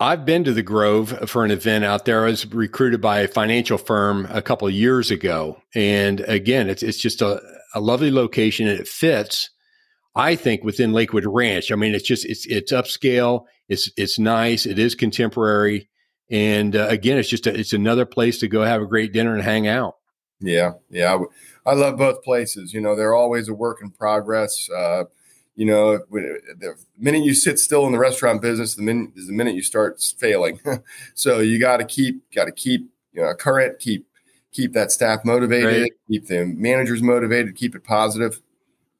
I've 0.00 0.24
been 0.24 0.44
to 0.44 0.52
the 0.52 0.62
Grove 0.62 1.30
for 1.30 1.44
an 1.44 1.50
event 1.50 1.84
out 1.84 2.04
there. 2.04 2.24
I 2.24 2.30
was 2.30 2.44
recruited 2.46 3.00
by 3.00 3.20
a 3.20 3.28
financial 3.28 3.78
firm 3.78 4.26
a 4.30 4.42
couple 4.42 4.66
of 4.66 4.74
years 4.74 5.10
ago, 5.10 5.62
and 5.74 6.20
again, 6.20 6.68
it's 6.68 6.82
it's 6.82 6.98
just 6.98 7.22
a, 7.22 7.40
a 7.74 7.80
lovely 7.80 8.10
location, 8.10 8.66
and 8.66 8.80
it 8.80 8.88
fits. 8.88 9.50
I 10.14 10.36
think 10.36 10.62
within 10.62 10.92
Lakewood 10.92 11.24
Ranch. 11.24 11.72
I 11.72 11.76
mean, 11.76 11.94
it's 11.94 12.06
just 12.06 12.26
it's 12.26 12.46
it's 12.46 12.72
upscale. 12.72 13.44
It's 13.68 13.90
it's 13.96 14.18
nice. 14.18 14.66
It 14.66 14.78
is 14.78 14.94
contemporary, 14.94 15.88
and 16.30 16.74
uh, 16.74 16.88
again, 16.88 17.16
it's 17.18 17.28
just 17.28 17.46
a, 17.46 17.58
it's 17.58 17.72
another 17.72 18.04
place 18.04 18.38
to 18.40 18.48
go 18.48 18.62
have 18.62 18.82
a 18.82 18.86
great 18.86 19.12
dinner 19.12 19.34
and 19.34 19.42
hang 19.42 19.68
out. 19.68 19.94
Yeah, 20.40 20.72
yeah. 20.90 21.18
I 21.64 21.74
love 21.74 21.96
both 21.96 22.22
places. 22.22 22.72
You 22.72 22.80
know, 22.80 22.96
they're 22.96 23.14
always 23.14 23.48
a 23.48 23.54
work 23.54 23.80
in 23.82 23.90
progress. 23.90 24.68
Uh, 24.70 25.04
you 25.54 25.66
know, 25.66 25.98
the 26.10 26.74
minute 26.98 27.24
you 27.24 27.34
sit 27.34 27.58
still 27.58 27.86
in 27.86 27.92
the 27.92 27.98
restaurant 27.98 28.40
business, 28.40 28.74
the 28.74 28.82
minute 28.82 29.10
is 29.16 29.26
the 29.26 29.32
minute 29.32 29.54
you 29.54 29.62
start 29.62 30.02
failing. 30.18 30.60
so 31.14 31.40
you 31.40 31.60
got 31.60 31.76
to 31.76 31.84
keep 31.84 32.30
got 32.32 32.46
to 32.46 32.52
keep 32.52 32.90
you 33.12 33.22
know 33.22 33.34
current, 33.34 33.78
keep 33.78 34.06
keep 34.50 34.72
that 34.72 34.90
staff 34.90 35.24
motivated, 35.24 35.82
Right. 35.82 35.92
keep 36.08 36.26
the 36.26 36.46
managers 36.46 37.02
motivated, 37.02 37.54
keep 37.54 37.74
it 37.74 37.84
positive. 37.84 38.40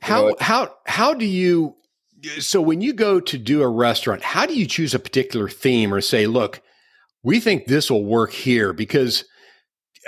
How 0.01 0.29
know, 0.29 0.37
how 0.41 0.75
how 0.87 1.15
do 1.15 1.25
you 1.25 1.75
so 2.39 2.61
when 2.61 2.81
you 2.81 2.93
go 2.93 3.19
to 3.21 3.39
do 3.39 3.63
a 3.63 3.69
restaurant, 3.69 4.23
how 4.23 4.47
do 4.47 4.55
you 4.55 4.67
choose 4.67 4.95
a 4.95 4.99
particular 4.99 5.49
theme 5.49 5.93
or 5.93 6.01
say, 6.01 6.27
look, 6.27 6.61
we 7.23 7.41
think 7.41 7.67
this 7.67 7.91
will 7.91 8.05
work 8.05 8.33
here 8.33 8.73
because 8.73 9.25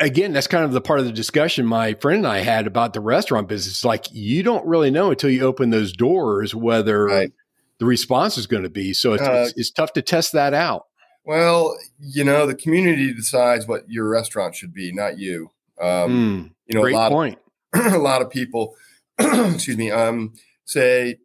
again, 0.00 0.32
that's 0.32 0.46
kind 0.46 0.64
of 0.64 0.72
the 0.72 0.80
part 0.80 0.98
of 1.00 1.06
the 1.06 1.12
discussion 1.12 1.66
my 1.66 1.94
friend 1.94 2.18
and 2.18 2.26
I 2.26 2.38
had 2.38 2.66
about 2.66 2.92
the 2.92 3.00
restaurant 3.00 3.48
business. 3.48 3.84
Like 3.84 4.06
you 4.12 4.42
don't 4.42 4.66
really 4.66 4.90
know 4.90 5.10
until 5.10 5.30
you 5.30 5.42
open 5.42 5.70
those 5.70 5.92
doors 5.92 6.54
whether 6.54 7.04
Right. 7.04 7.32
the 7.78 7.86
response 7.86 8.36
is 8.38 8.46
going 8.46 8.62
to 8.64 8.70
be. 8.70 8.92
So 8.92 9.14
it's, 9.14 9.22
Uh, 9.22 9.44
it's, 9.48 9.58
it's 9.58 9.70
tough 9.70 9.92
to 9.94 10.02
test 10.02 10.32
that 10.32 10.54
out. 10.54 10.86
Well, 11.24 11.78
you 11.98 12.22
know, 12.24 12.46
the 12.46 12.54
community 12.54 13.12
decides 13.14 13.66
what 13.66 13.88
your 13.88 14.08
restaurant 14.08 14.54
should 14.54 14.74
be, 14.74 14.92
not 14.92 15.18
you. 15.18 15.50
Um, 15.80 16.10
Mm, 16.10 16.50
you 16.66 16.74
know, 16.74 16.82
great 16.82 16.92
a 16.94 16.96
lot 16.98 17.10
point. 17.10 17.38
of, 17.72 17.92
a 17.94 17.98
lot 17.98 18.20
of 18.22 18.30
people, 18.30 18.74
excuse 19.18 19.76
me, 19.76 19.90
um, 19.90 20.34
say, 20.66 21.16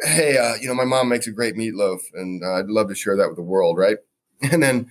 "Hey, 0.00 0.38
uh, 0.38 0.54
you 0.54 0.66
know, 0.68 0.74
my 0.74 0.84
mom 0.84 1.08
makes 1.08 1.26
a 1.26 1.32
great 1.32 1.54
meatloaf, 1.54 2.00
and 2.14 2.42
uh, 2.42 2.54
I'd 2.54 2.66
love 2.68 2.88
to 2.88 2.94
share 2.94 3.16
that 3.16 3.28
with 3.28 3.36
the 3.36 3.42
world." 3.42 3.76
Right? 3.78 3.98
And 4.52 4.62
then 4.62 4.90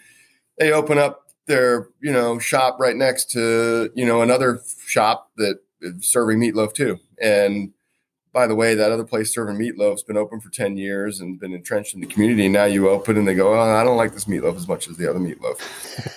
they 0.59 0.71
open 0.71 0.99
up 0.99 1.28
their, 1.49 1.89
you 1.99 2.13
know, 2.13 2.39
shop 2.39 2.77
right 2.79 2.95
next 2.95 3.29
to, 3.31 3.91
you 3.95 4.05
know, 4.05 4.21
another 4.21 4.61
shop 4.85 5.31
that 5.35 5.59
is 5.81 6.09
serving 6.09 6.39
meatloaf 6.39 6.73
too. 6.73 6.97
And 7.21 7.73
by 8.31 8.45
the 8.47 8.55
way, 8.55 8.75
that 8.75 8.91
other 8.91 9.03
place 9.03 9.33
serving 9.33 9.57
meatloaf's 9.57 10.03
been 10.03 10.15
open 10.15 10.39
for 10.39 10.49
10 10.49 10.77
years 10.77 11.19
and 11.19 11.39
been 11.39 11.53
entrenched 11.53 11.95
in 11.95 12.01
the 12.01 12.07
community. 12.07 12.45
And 12.45 12.53
Now 12.53 12.65
you 12.65 12.87
open 12.87 13.17
and 13.17 13.27
they 13.27 13.33
go, 13.33 13.53
oh, 13.53 13.59
I 13.59 13.83
don't 13.83 13.97
like 13.97 14.13
this 14.13 14.25
meatloaf 14.25 14.55
as 14.55 14.67
much 14.67 14.87
as 14.87 14.97
the 14.97 15.09
other 15.09 15.19
meatloaf. 15.19 15.59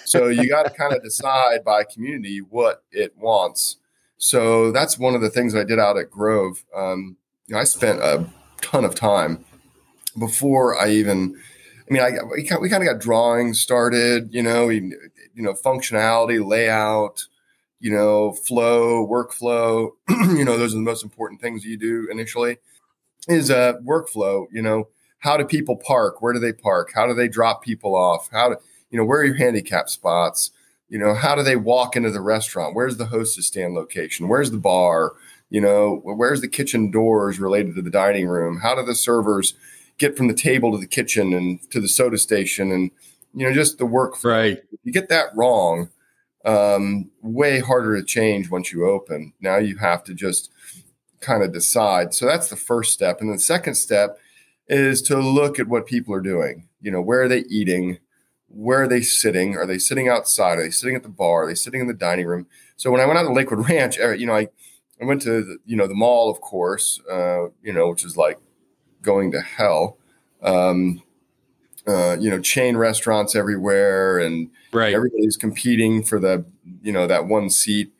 so 0.07 0.29
you 0.29 0.49
got 0.49 0.65
to 0.65 0.71
kind 0.71 0.93
of 0.93 1.03
decide 1.03 1.65
by 1.65 1.85
community 1.85 2.39
what 2.39 2.85
it 2.93 3.17
wants. 3.17 3.79
So 4.19 4.71
that's 4.71 4.99
one 4.99 5.15
of 5.15 5.21
the 5.21 5.31
things 5.31 5.55
I 5.55 5.65
did 5.65 5.79
out 5.79 5.97
at 5.97 6.11
Grove. 6.11 6.63
Um, 6.77 7.17
you 7.47 7.55
know, 7.55 7.61
I 7.61 7.65
spent 7.65 8.01
a 8.01 8.27
ton 8.61 8.85
of 8.85 8.95
time 8.95 9.45
before 10.19 10.79
I 10.79 10.91
even, 10.91 11.35
I 11.91 11.93
mean, 11.93 12.03
I, 12.03 12.11
we 12.31 12.47
kind 12.47 12.61
we 12.63 12.69
kind 12.69 12.83
of 12.83 12.89
got 12.89 13.01
drawings 13.01 13.61
started, 13.61 14.33
you 14.33 14.43
know, 14.43 14.67
we, 14.67 14.95
you 15.35 15.43
know, 15.43 15.55
functionality, 15.55 16.45
layout, 16.45 17.27
you 17.81 17.91
know, 17.91 18.33
flow, 18.33 19.07
workflow, 19.07 19.91
you 20.09 20.45
know, 20.45 20.57
those 20.57 20.73
are 20.73 20.79
the 20.79 20.83
most 20.83 21.03
important 21.03 21.41
things 21.41 21.65
you 21.65 21.77
do 21.77 22.09
initially 22.11 22.59
is 23.29 23.51
uh, 23.51 23.75
workflow, 23.85 24.47
you 24.53 24.63
know, 24.63 24.89
how 25.19 25.37
do 25.37 25.45
people 25.45 25.77
park? 25.77 26.21
Where 26.21 26.33
do 26.33 26.41
they 26.41 26.53
park? 26.53 26.91
How 26.95 27.07
do 27.07 27.15
they 27.15 27.29
drop 27.29 27.63
people 27.63 27.95
off? 27.95 28.29
How 28.33 28.51
do, 28.51 28.57
you 28.91 28.99
know, 28.99 29.05
where 29.05 29.21
are 29.21 29.25
your 29.25 29.37
handicap 29.37 29.89
spots? 29.89 30.51
You 30.89 30.99
know, 30.99 31.15
how 31.15 31.35
do 31.35 31.43
they 31.43 31.57
walk 31.57 31.97
into 31.97 32.11
the 32.11 32.21
restaurant? 32.21 32.75
Where's 32.75 32.97
the 32.97 33.07
hostess 33.07 33.47
stand 33.47 33.75
location? 33.75 34.29
Where's 34.29 34.51
the 34.51 34.59
bar? 34.59 35.13
You 35.49 35.61
know, 35.61 36.01
where's 36.03 36.41
the 36.41 36.49
kitchen 36.49 36.91
doors 36.91 37.39
related 37.39 37.77
to 37.77 37.83
the 37.83 37.91
dining 37.91 38.27
room? 38.27 38.61
How 38.63 38.75
do 38.75 38.85
the 38.85 38.95
servers 38.95 39.55
get 39.97 40.17
from 40.17 40.27
the 40.27 40.35
table 40.35 40.73
to 40.73 40.79
the 40.79 40.87
kitchen 40.87 41.33
and 41.33 41.71
to 41.71 41.81
the 41.81 41.89
soda 41.89 42.19
station? 42.19 42.73
And, 42.73 42.91
you 43.35 43.47
know, 43.47 43.53
just 43.53 43.79
the 43.79 43.85
workflow 43.87 44.25
Right. 44.31 44.59
if 44.73 44.81
you 44.85 44.93
get 44.93 45.09
that 45.09 45.35
wrong, 45.35 45.89
um, 46.45 47.11
way 47.23 47.61
harder 47.61 47.97
to 47.97 48.05
change 48.05 48.51
once 48.51 48.73
you 48.73 48.87
open. 48.89 49.33
Now 49.41 49.57
you 49.59 49.77
have 49.79 50.03
to 50.05 50.15
just 50.15 50.51
kind 51.21 51.43
of 51.43 51.53
decide. 51.53 52.15
So 52.15 52.27
that's 52.27 52.49
the 52.49 52.57
first 52.57 52.93
step. 52.93 53.21
And 53.21 53.33
the 53.33 53.39
second 53.39 53.75
step 53.75 54.19
is 54.69 55.03
to 55.03 55.19
look 55.19 55.59
at 55.59 55.69
what 55.69 55.87
people 55.87 56.15
are 56.15 56.21
doing. 56.21 56.69
You 56.81 56.91
know, 56.91 57.01
where 57.01 57.23
are 57.23 57.29
they 57.29 57.45
eating? 57.49 57.99
Where 58.49 58.83
are 58.83 58.89
they 58.89 59.03
sitting? 59.03 59.57
Are 59.57 59.67
they 59.67 59.79
sitting 59.79 60.09
outside? 60.09 60.59
Are 60.59 60.63
they 60.63 60.71
sitting 60.71 60.97
at 60.97 61.03
the 61.05 61.09
bar? 61.09 61.45
Are 61.45 61.47
they 61.47 61.55
sitting 61.55 61.81
in 61.81 61.87
the 61.87 61.95
dining 61.95 62.27
room? 62.27 62.47
So 62.77 62.91
when 62.91 63.01
I 63.01 63.07
went 63.07 63.19
out 63.19 63.23
to 63.25 63.33
Lakewood 63.33 63.69
Ranch, 63.69 63.99
uh, 63.99 64.11
you 64.11 64.27
know, 64.27 64.35
I, 64.35 64.49
I 65.01 65.05
went 65.05 65.23
to 65.23 65.43
the, 65.45 65.59
you 65.65 65.77
know 65.77 65.87
the 65.87 65.95
mall, 65.95 66.31
of 66.31 66.41
course, 66.41 67.01
uh, 67.11 67.47
you 67.63 67.73
know, 67.73 67.89
which 67.89 68.05
is 68.05 68.17
like 68.17 68.39
going 69.01 69.31
to 69.33 69.41
hell. 69.41 69.97
Um, 70.43 71.03
uh, 71.87 72.17
you 72.19 72.31
know, 72.31 72.41
chain 72.41 72.77
restaurants 72.77 73.35
everywhere, 73.35 74.19
and 74.19 74.51
Right. 74.73 74.95
everybody's 74.95 75.37
competing 75.37 76.03
for 76.03 76.19
the 76.21 76.45
you 76.83 76.93
know 76.93 77.07
that 77.07 77.27
one 77.27 77.51
seat. 77.51 77.93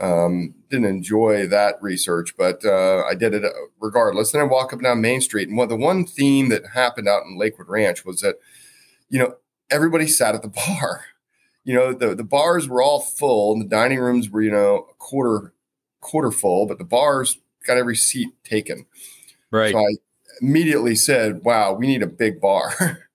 Um, 0.00 0.54
didn't 0.68 0.86
enjoy 0.86 1.46
that 1.46 1.76
research 1.80 2.34
but 2.36 2.64
uh, 2.64 3.04
i 3.08 3.14
did 3.14 3.34
it 3.34 3.44
regardless. 3.78 4.32
Then 4.32 4.40
i 4.40 4.44
walk 4.44 4.72
up 4.72 4.80
down 4.80 5.00
main 5.00 5.20
street 5.20 5.48
and 5.48 5.56
what 5.56 5.68
the 5.68 5.76
one 5.76 6.04
theme 6.06 6.48
that 6.48 6.62
happened 6.74 7.06
out 7.06 7.22
in 7.24 7.38
lakewood 7.38 7.68
ranch 7.68 8.04
was 8.04 8.20
that 8.22 8.36
you 9.10 9.18
know 9.20 9.36
everybody 9.70 10.08
sat 10.08 10.34
at 10.34 10.42
the 10.42 10.48
bar. 10.80 11.02
You 11.64 11.74
know 11.74 11.92
the, 11.92 12.16
the 12.16 12.24
bars 12.24 12.66
were 12.68 12.82
all 12.82 13.00
full 13.00 13.52
and 13.52 13.62
the 13.62 13.68
dining 13.68 13.98
rooms 14.00 14.28
were 14.28 14.42
you 14.42 14.50
know 14.50 14.86
a 14.90 14.94
quarter 14.94 15.52
quarter 16.00 16.32
full 16.32 16.66
but 16.66 16.78
the 16.78 16.84
bars 16.84 17.38
got 17.64 17.76
every 17.76 17.94
seat 17.96 18.28
taken. 18.42 18.86
Right. 19.52 19.72
so 19.72 19.78
i 19.78 19.94
immediately 20.40 20.96
said 20.96 21.44
wow 21.44 21.74
we 21.74 21.86
need 21.86 22.02
a 22.02 22.06
big 22.08 22.40
bar 22.40 22.72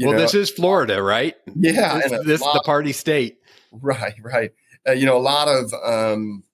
well, 0.00 0.12
know? 0.12 0.18
this 0.18 0.34
is 0.34 0.50
Florida, 0.50 1.02
right? 1.02 1.34
yeah 1.54 1.98
This, 1.98 2.10
this 2.24 2.40
is 2.40 2.52
the 2.52 2.62
party 2.64 2.92
state. 2.92 3.38
Right, 3.70 4.14
right. 4.22 4.52
Uh, 4.86 4.92
you 4.92 5.06
know, 5.06 5.16
a 5.16 5.22
lot 5.22 5.48
of 5.48 5.72
um, 5.84 6.44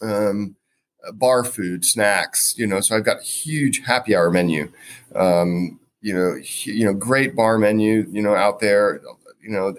um, 0.00 0.56
bar 1.14 1.44
food, 1.44 1.84
snacks. 1.84 2.54
You 2.56 2.66
know, 2.66 2.80
so 2.80 2.96
I've 2.96 3.04
got 3.04 3.20
a 3.20 3.24
huge 3.24 3.82
happy 3.84 4.14
hour 4.14 4.30
menu. 4.30 4.72
Um, 5.14 5.80
you 6.00 6.14
know, 6.14 6.36
you 6.64 6.84
know, 6.84 6.94
great 6.94 7.36
bar 7.36 7.58
menu. 7.58 8.06
You 8.10 8.22
know, 8.22 8.34
out 8.34 8.60
there. 8.60 9.00
You 9.42 9.50
know, 9.50 9.74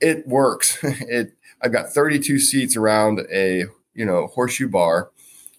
it 0.00 0.26
works. 0.26 0.78
it. 0.82 1.34
I've 1.62 1.72
got 1.72 1.88
32 1.88 2.38
seats 2.40 2.76
around 2.76 3.20
a 3.32 3.64
you 3.94 4.04
know 4.04 4.28
horseshoe 4.28 4.68
bar. 4.68 5.10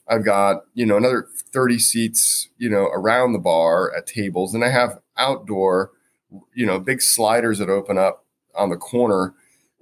I've 0.07 0.23
got 0.23 0.65
you 0.73 0.85
know 0.85 0.97
another 0.97 1.27
30 1.51 1.79
seats 1.79 2.49
you 2.57 2.69
know 2.69 2.85
around 2.85 3.33
the 3.33 3.39
bar 3.39 3.95
at 3.95 4.07
tables, 4.07 4.53
and 4.53 4.63
I 4.63 4.69
have 4.69 4.99
outdoor 5.17 5.91
you 6.54 6.65
know 6.65 6.80
big 6.80 7.02
sliders 7.02 7.60
that 7.60 7.69
open 7.69 7.98
up 7.98 8.26
on 8.56 8.69
the 8.69 8.78
corner 8.78 9.34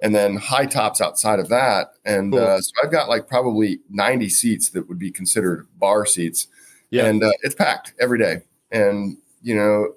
and 0.01 0.13
then 0.13 0.35
high 0.37 0.65
tops 0.65 0.99
outside 0.99 1.39
of 1.39 1.47
that. 1.49 1.93
And 2.03 2.33
Cool. 2.33 2.41
uh, 2.41 2.59
so 2.59 2.71
I've 2.83 2.91
got 2.91 3.07
like 3.07 3.27
probably 3.27 3.79
90 3.89 4.27
seats 4.29 4.69
that 4.71 4.89
would 4.89 4.99
be 4.99 5.11
considered 5.11 5.67
bar 5.77 6.05
seats. 6.05 6.47
Yeah. 6.89 7.05
And 7.05 7.23
uh, 7.23 7.31
it's 7.41 7.55
packed 7.55 7.93
every 8.01 8.19
day. 8.19 8.41
And, 8.71 9.17
you 9.41 9.55
know, 9.55 9.93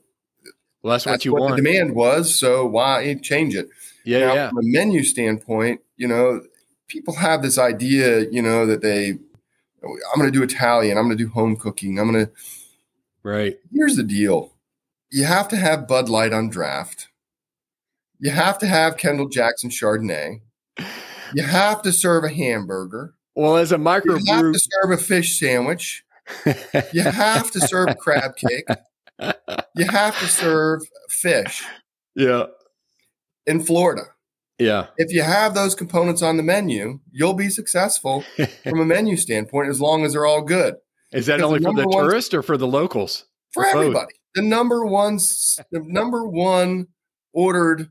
Well, 0.82 0.92
that's 0.92 1.06
what 1.06 1.12
that's 1.12 1.24
you 1.24 1.32
what 1.32 1.40
want. 1.42 1.56
the 1.56 1.62
demand 1.62 1.94
was. 1.96 2.34
So 2.38 2.66
why 2.66 3.18
change 3.22 3.56
it? 3.56 3.68
yeah, 4.04 4.20
now, 4.20 4.34
yeah. 4.34 4.48
from 4.50 4.58
a 4.58 4.62
menu 4.62 5.02
standpoint, 5.02 5.80
you 5.96 6.06
know, 6.06 6.42
people 6.86 7.14
have 7.14 7.42
this 7.42 7.58
idea, 7.58 8.30
you 8.30 8.42
know, 8.42 8.64
that 8.66 8.82
they, 8.82 9.08
I'm 9.82 10.18
going 10.20 10.30
to 10.30 10.38
do 10.38 10.44
Italian, 10.44 10.98
I'm 10.98 11.04
going 11.06 11.18
to 11.18 11.24
do 11.24 11.30
home 11.30 11.56
cooking, 11.56 11.98
I'm 11.98 12.12
going 12.12 12.26
to, 12.26 12.32
Right. 13.24 13.58
here's 13.72 13.96
the 13.96 14.04
deal 14.04 14.52
you 15.10 15.24
have 15.24 15.48
to 15.48 15.56
have 15.56 15.88
Bud 15.88 16.08
Light 16.08 16.32
on 16.32 16.48
draft. 16.48 17.08
You 18.18 18.30
have 18.30 18.58
to 18.60 18.66
have 18.66 18.96
Kendall 18.96 19.28
Jackson 19.28 19.70
Chardonnay. 19.70 20.40
You 21.34 21.42
have 21.42 21.82
to 21.82 21.92
serve 21.92 22.24
a 22.24 22.28
hamburger. 22.28 23.14
Well, 23.34 23.56
as 23.56 23.72
a 23.72 23.76
microbrew, 23.76 24.20
You 24.24 24.34
have 24.34 24.52
to 24.52 24.58
serve 24.58 24.90
a 24.92 24.96
fish 24.96 25.38
sandwich. 25.38 26.04
You 26.92 27.02
have 27.02 27.50
to 27.52 27.60
serve 27.60 27.96
crab 27.98 28.36
cake. 28.36 28.66
You 29.76 29.86
have 29.88 30.18
to 30.20 30.26
serve 30.26 30.82
fish 31.08 31.62
yeah, 32.14 32.44
in 33.46 33.62
Florida. 33.62 34.02
yeah, 34.58 34.86
If 34.96 35.12
you 35.12 35.22
have 35.22 35.54
those 35.54 35.74
components 35.74 36.22
on 36.22 36.36
the 36.36 36.42
menu, 36.42 37.00
you'll 37.12 37.34
be 37.34 37.50
successful 37.50 38.24
from 38.64 38.80
a 38.80 38.84
menu 38.94 39.16
standpoint 39.16 39.68
as 39.68 39.80
long 39.80 40.04
as 40.04 40.12
they're 40.14 40.26
all 40.26 40.42
good. 40.42 40.76
Is 41.12 41.26
that 41.26 41.40
only 41.40 41.60
for 41.60 41.74
the 41.74 41.88
tourist 41.90 42.34
or 42.34 42.42
for 42.42 42.56
the 42.56 42.66
locals? 42.66 43.26
For 43.52 43.64
For 43.64 43.78
everybody. 43.78 44.14
The 44.36 44.42
number 44.42 44.84
one 44.84 45.16
the 45.16 45.80
number 45.82 46.26
one 46.28 46.88
ordered 47.32 47.90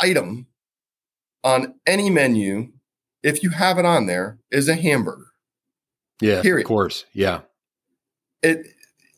item 0.00 0.46
on 1.44 1.74
any 1.86 2.08
menu, 2.08 2.72
if 3.22 3.42
you 3.42 3.50
have 3.50 3.78
it 3.78 3.84
on 3.84 4.06
there, 4.06 4.38
is 4.50 4.68
a 4.70 4.74
hamburger. 4.74 5.26
Yeah, 6.22 6.40
Period. 6.40 6.64
of 6.64 6.68
course. 6.68 7.04
Yeah, 7.12 7.42
It 8.42 8.68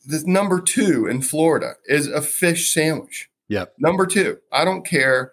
the 0.05 0.21
number 0.25 0.59
two 0.59 1.07
in 1.07 1.21
Florida 1.21 1.75
is 1.85 2.07
a 2.07 2.21
fish 2.21 2.73
sandwich. 2.73 3.29
Yeah. 3.47 3.65
Number 3.79 4.05
two. 4.05 4.39
I 4.51 4.65
don't 4.65 4.85
care 4.85 5.31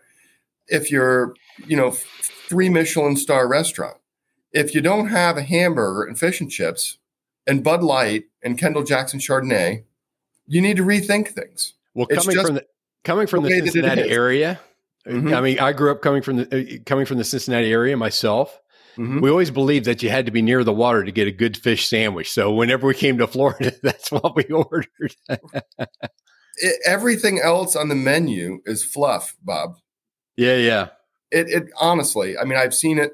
if 0.68 0.92
you're, 0.92 1.34
you 1.66 1.76
know, 1.76 1.90
three 1.90 2.68
Michelin 2.68 3.16
star 3.16 3.48
restaurant. 3.48 3.96
If 4.52 4.74
you 4.76 4.80
don't 4.80 5.08
have 5.08 5.36
a 5.36 5.42
hamburger 5.42 6.04
and 6.04 6.16
fish 6.16 6.40
and 6.40 6.48
chips 6.50 6.98
and 7.48 7.64
Bud 7.64 7.82
Light 7.82 8.24
and 8.44 8.56
Kendall 8.56 8.84
Jackson 8.84 9.18
Chardonnay, 9.18 9.82
you 10.46 10.60
need 10.60 10.76
to 10.76 10.82
rethink 10.84 11.28
things. 11.28 11.74
Well, 11.94 12.06
It's 12.10 12.24
coming 12.24 12.44
from 12.44 12.54
the 12.56 12.64
coming 13.04 13.26
from 13.26 13.42
the 13.44 13.48
the 13.50 13.60
that 13.60 13.72
Cincinnati 13.72 14.02
area, 14.10 14.60
Mhm. 15.06 15.34
I 15.36 15.40
mean, 15.40 15.58
I 15.60 15.72
grew 15.72 15.90
up 15.90 16.00
coming 16.02 16.22
from 16.22 16.36
the 16.38 16.46
uh, 16.76 16.78
coming 16.86 17.06
from 17.06 17.18
the 17.18 17.24
Cincinnati 17.24 17.70
area 17.72 17.96
myself. 17.96 18.58
Mhm. 18.96 19.20
We 19.22 19.28
always 19.30 19.50
believed 19.50 19.86
that 19.86 20.02
you 20.02 20.08
had 20.08 20.24
to 20.26 20.32
be 20.32 20.40
near 20.40 20.62
the 20.64 20.72
water 20.72 21.04
to 21.04 21.10
get 21.12 21.26
a 21.26 21.32
good 21.32 21.56
fish 21.56 21.86
sandwich. 21.88 22.30
So 22.32 22.52
whenever 22.54 22.86
we 22.86 22.94
came 22.94 23.18
to 23.18 23.26
Florida, 23.26 23.72
that's 23.82 24.10
what 24.12 24.34
we 24.36 24.44
ordered. 24.50 25.14
It- 26.56 26.80
everything 26.86 27.40
else 27.40 27.74
on 27.76 27.88
the 27.88 27.94
menu 27.96 28.60
is 28.64 28.84
fluff, 28.84 29.36
Bob. 29.42 29.76
yeah, 30.36 30.56
yeah, 30.56 30.88
It, 31.30 31.48
it 31.50 31.64
honestly, 31.78 32.38
I 32.38 32.44
mean, 32.44 32.56
I've 32.58 32.74
seen 32.74 32.98
it 32.98 33.12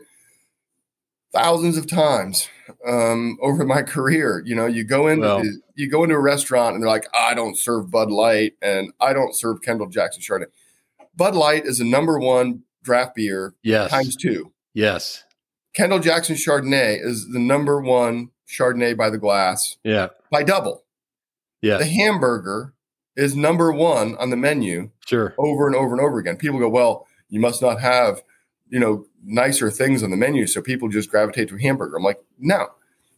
thousands 1.33 1.77
of 1.77 1.87
times 1.87 2.49
um, 2.87 3.39
over 3.41 3.65
my 3.65 3.83
career. 3.83 4.43
You 4.45 4.55
know, 4.57 4.67
you 4.67 4.85
go 4.85 5.07
into 5.07 5.27
well, 5.27 5.43
you 5.75 5.91
go 5.91 6.05
into 6.05 6.17
a 6.17 6.21
restaurant 6.21 6.75
and 6.75 6.83
they're 6.83 6.91
like, 6.91 7.07
I 7.15 7.35
don't 7.35 7.57
serve 7.59 7.91
Bud 7.91 8.11
Light 8.11 8.55
and 8.63 8.93
I 9.01 9.13
don't 9.13 9.35
serve 9.35 9.63
Kendall 9.63 9.89
Jackson 9.89 10.23
Chardonnay. 10.23 10.47
Bud 11.17 11.35
Light 11.35 11.65
is 11.65 11.79
the 11.79 11.85
number 11.85 12.19
one 12.19 12.63
draft 12.83 13.15
beer 13.15 13.55
yes. 13.63 13.91
times 13.91 14.17
two. 14.17 14.53
Yes. 14.75 15.25
Kendall 15.75 15.99
Jackson 15.99 16.37
Chardonnay 16.37 16.99
is 17.05 17.29
the 17.33 17.39
number 17.39 17.81
one 17.81 18.31
Chardonnay 18.49 18.97
by 18.97 19.11
the 19.11 19.19
glass. 19.19 19.77
Yeah. 19.85 20.09
By 20.31 20.43
double. 20.43 20.85
Yeah. 21.63 21.77
The 21.77 21.87
hamburger 21.87 22.75
is 23.17 23.37
number 23.37 23.73
one 23.73 24.17
on 24.17 24.31
the 24.31 24.37
menu. 24.37 24.91
Sure. 25.07 25.35
Over 25.39 25.67
and 25.67 25.77
over 25.77 25.93
and 25.93 26.01
over 26.01 26.19
again. 26.19 26.37
People 26.37 26.59
go, 26.59 26.69
well, 26.69 27.07
you 27.29 27.41
must 27.41 27.63
not 27.63 27.81
have, 27.81 28.23
you 28.69 28.81
know, 28.81 29.07
nicer 29.25 29.71
things 29.71 30.03
on 30.03 30.11
the 30.11 30.17
menu, 30.17 30.47
so 30.47 30.61
people 30.63 30.89
just 30.89 31.11
gravitate 31.11 31.49
to 31.49 31.57
a 31.57 31.61
hamburger. 31.61 31.97
I'm 31.97 32.03
like, 32.03 32.21
no. 32.39 32.69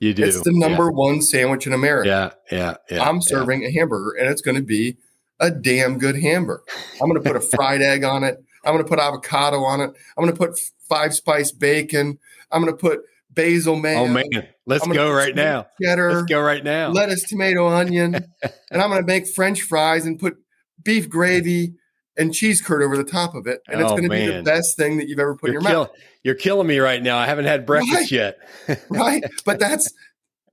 You 0.00 0.12
do. 0.14 0.24
It's 0.24 0.42
the 0.42 0.52
number 0.52 0.84
yeah. 0.84 0.90
one 0.90 1.22
sandwich 1.22 1.66
in 1.66 1.72
America. 1.72 2.34
Yeah, 2.50 2.58
yeah, 2.58 2.74
yeah. 2.90 3.08
I'm 3.08 3.22
serving 3.22 3.62
yeah. 3.62 3.68
a 3.68 3.72
hamburger, 3.72 4.16
and 4.18 4.28
it's 4.28 4.40
going 4.40 4.56
to 4.56 4.62
be 4.62 4.96
a 5.38 5.48
damn 5.48 5.98
good 5.98 6.16
hamburger. 6.16 6.64
I'm 7.00 7.08
going 7.08 7.22
to 7.22 7.28
put 7.28 7.36
a 7.36 7.40
fried 7.40 7.82
egg 7.82 8.02
on 8.02 8.24
it. 8.24 8.42
I'm 8.64 8.74
going 8.74 8.84
to 8.84 8.88
put 8.88 8.98
avocado 8.98 9.62
on 9.62 9.80
it. 9.80 9.90
I'm 10.16 10.24
going 10.24 10.32
to 10.32 10.38
put 10.38 10.58
five 10.88 11.14
spice 11.14 11.52
bacon. 11.52 12.18
I'm 12.50 12.62
going 12.62 12.72
to 12.72 12.78
put 12.78 13.02
basil 13.30 13.76
mayo. 13.76 14.00
Oh 14.00 14.08
man, 14.08 14.48
let's 14.66 14.86
go 14.86 15.12
right 15.12 15.34
now. 15.34 15.66
Cheddar. 15.80 16.14
Let's 16.14 16.26
go 16.26 16.40
right 16.40 16.64
now. 16.64 16.90
Lettuce, 16.90 17.22
tomato, 17.22 17.68
onion, 17.68 18.14
and 18.42 18.82
I'm 18.82 18.90
going 18.90 19.02
to 19.02 19.06
make 19.06 19.28
French 19.28 19.62
fries 19.62 20.04
and 20.04 20.18
put 20.18 20.36
beef 20.82 21.08
gravy 21.08 21.74
and 22.16 22.34
cheese 22.34 22.60
curd 22.60 22.82
over 22.82 22.96
the 22.96 23.04
top 23.04 23.34
of 23.34 23.46
it, 23.46 23.60
and 23.68 23.80
oh, 23.80 23.84
it's 23.84 23.92
going 23.92 24.04
to 24.04 24.08
be 24.08 24.26
the 24.26 24.42
best 24.42 24.76
thing 24.76 24.98
that 24.98 25.08
you've 25.08 25.18
ever 25.18 25.34
put 25.34 25.50
you're 25.50 25.60
in 25.60 25.64
your 25.64 25.70
kill, 25.70 25.80
mouth. 25.84 25.90
You're 26.22 26.34
killing 26.34 26.66
me 26.66 26.78
right 26.78 27.02
now. 27.02 27.18
I 27.18 27.26
haven't 27.26 27.46
had 27.46 27.66
breakfast 27.66 27.94
right. 27.94 28.10
yet. 28.10 28.38
right, 28.90 29.22
but 29.44 29.58
that's 29.58 29.92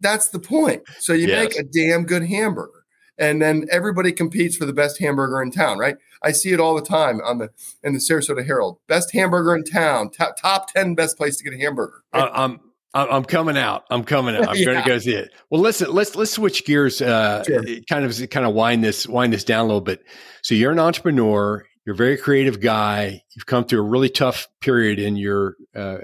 that's 0.01 0.29
the 0.29 0.39
point. 0.39 0.83
So 0.99 1.13
you 1.13 1.27
yes. 1.27 1.55
make 1.55 1.59
a 1.59 1.63
damn 1.63 2.05
good 2.05 2.23
hamburger 2.23 2.79
and 3.19 3.41
then 3.41 3.67
everybody 3.69 4.11
competes 4.11 4.55
for 4.55 4.65
the 4.65 4.73
best 4.73 4.97
hamburger 4.97 5.41
in 5.41 5.51
town, 5.51 5.77
right? 5.77 5.97
I 6.23 6.31
see 6.31 6.51
it 6.51 6.59
all 6.59 6.73
the 6.73 6.81
time 6.81 7.19
on 7.21 7.37
the 7.37 7.49
in 7.83 7.93
the 7.93 7.99
Sarasota 7.99 8.45
Herald. 8.45 8.79
Best 8.87 9.11
hamburger 9.11 9.55
in 9.55 9.63
town, 9.65 10.09
top, 10.09 10.37
top 10.37 10.73
ten 10.73 10.95
best 10.95 11.17
place 11.17 11.37
to 11.37 11.43
get 11.43 11.53
a 11.53 11.57
hamburger. 11.57 12.01
Uh, 12.13 12.29
I'm 12.33 12.59
I'm 12.93 13.23
coming 13.23 13.57
out. 13.57 13.83
I'm 13.89 14.03
coming 14.03 14.35
out. 14.35 14.47
I'm 14.49 14.55
yeah. 14.55 14.65
going 14.65 14.83
to 14.83 14.89
go 14.89 14.97
see 14.97 15.13
it. 15.13 15.31
Well, 15.49 15.61
listen, 15.61 15.91
let's 15.91 16.15
let's 16.15 16.31
switch 16.31 16.65
gears. 16.65 17.01
Uh, 17.01 17.43
sure. 17.43 17.63
Kind 17.89 18.05
of 18.05 18.29
kind 18.29 18.45
of 18.45 18.53
wind 18.53 18.83
this 18.83 19.07
wind 19.07 19.33
this 19.33 19.43
down 19.43 19.61
a 19.61 19.67
little 19.67 19.81
bit. 19.81 20.03
So 20.41 20.55
you're 20.55 20.71
an 20.71 20.79
entrepreneur. 20.79 21.65
You're 21.85 21.93
a 21.93 21.97
very 21.97 22.17
creative 22.17 22.59
guy. 22.61 23.23
You've 23.35 23.45
come 23.45 23.65
through 23.65 23.79
a 23.79 23.87
really 23.87 24.09
tough 24.09 24.47
period 24.61 24.99
in 24.99 25.15
your 25.15 25.55
uh, 25.75 25.99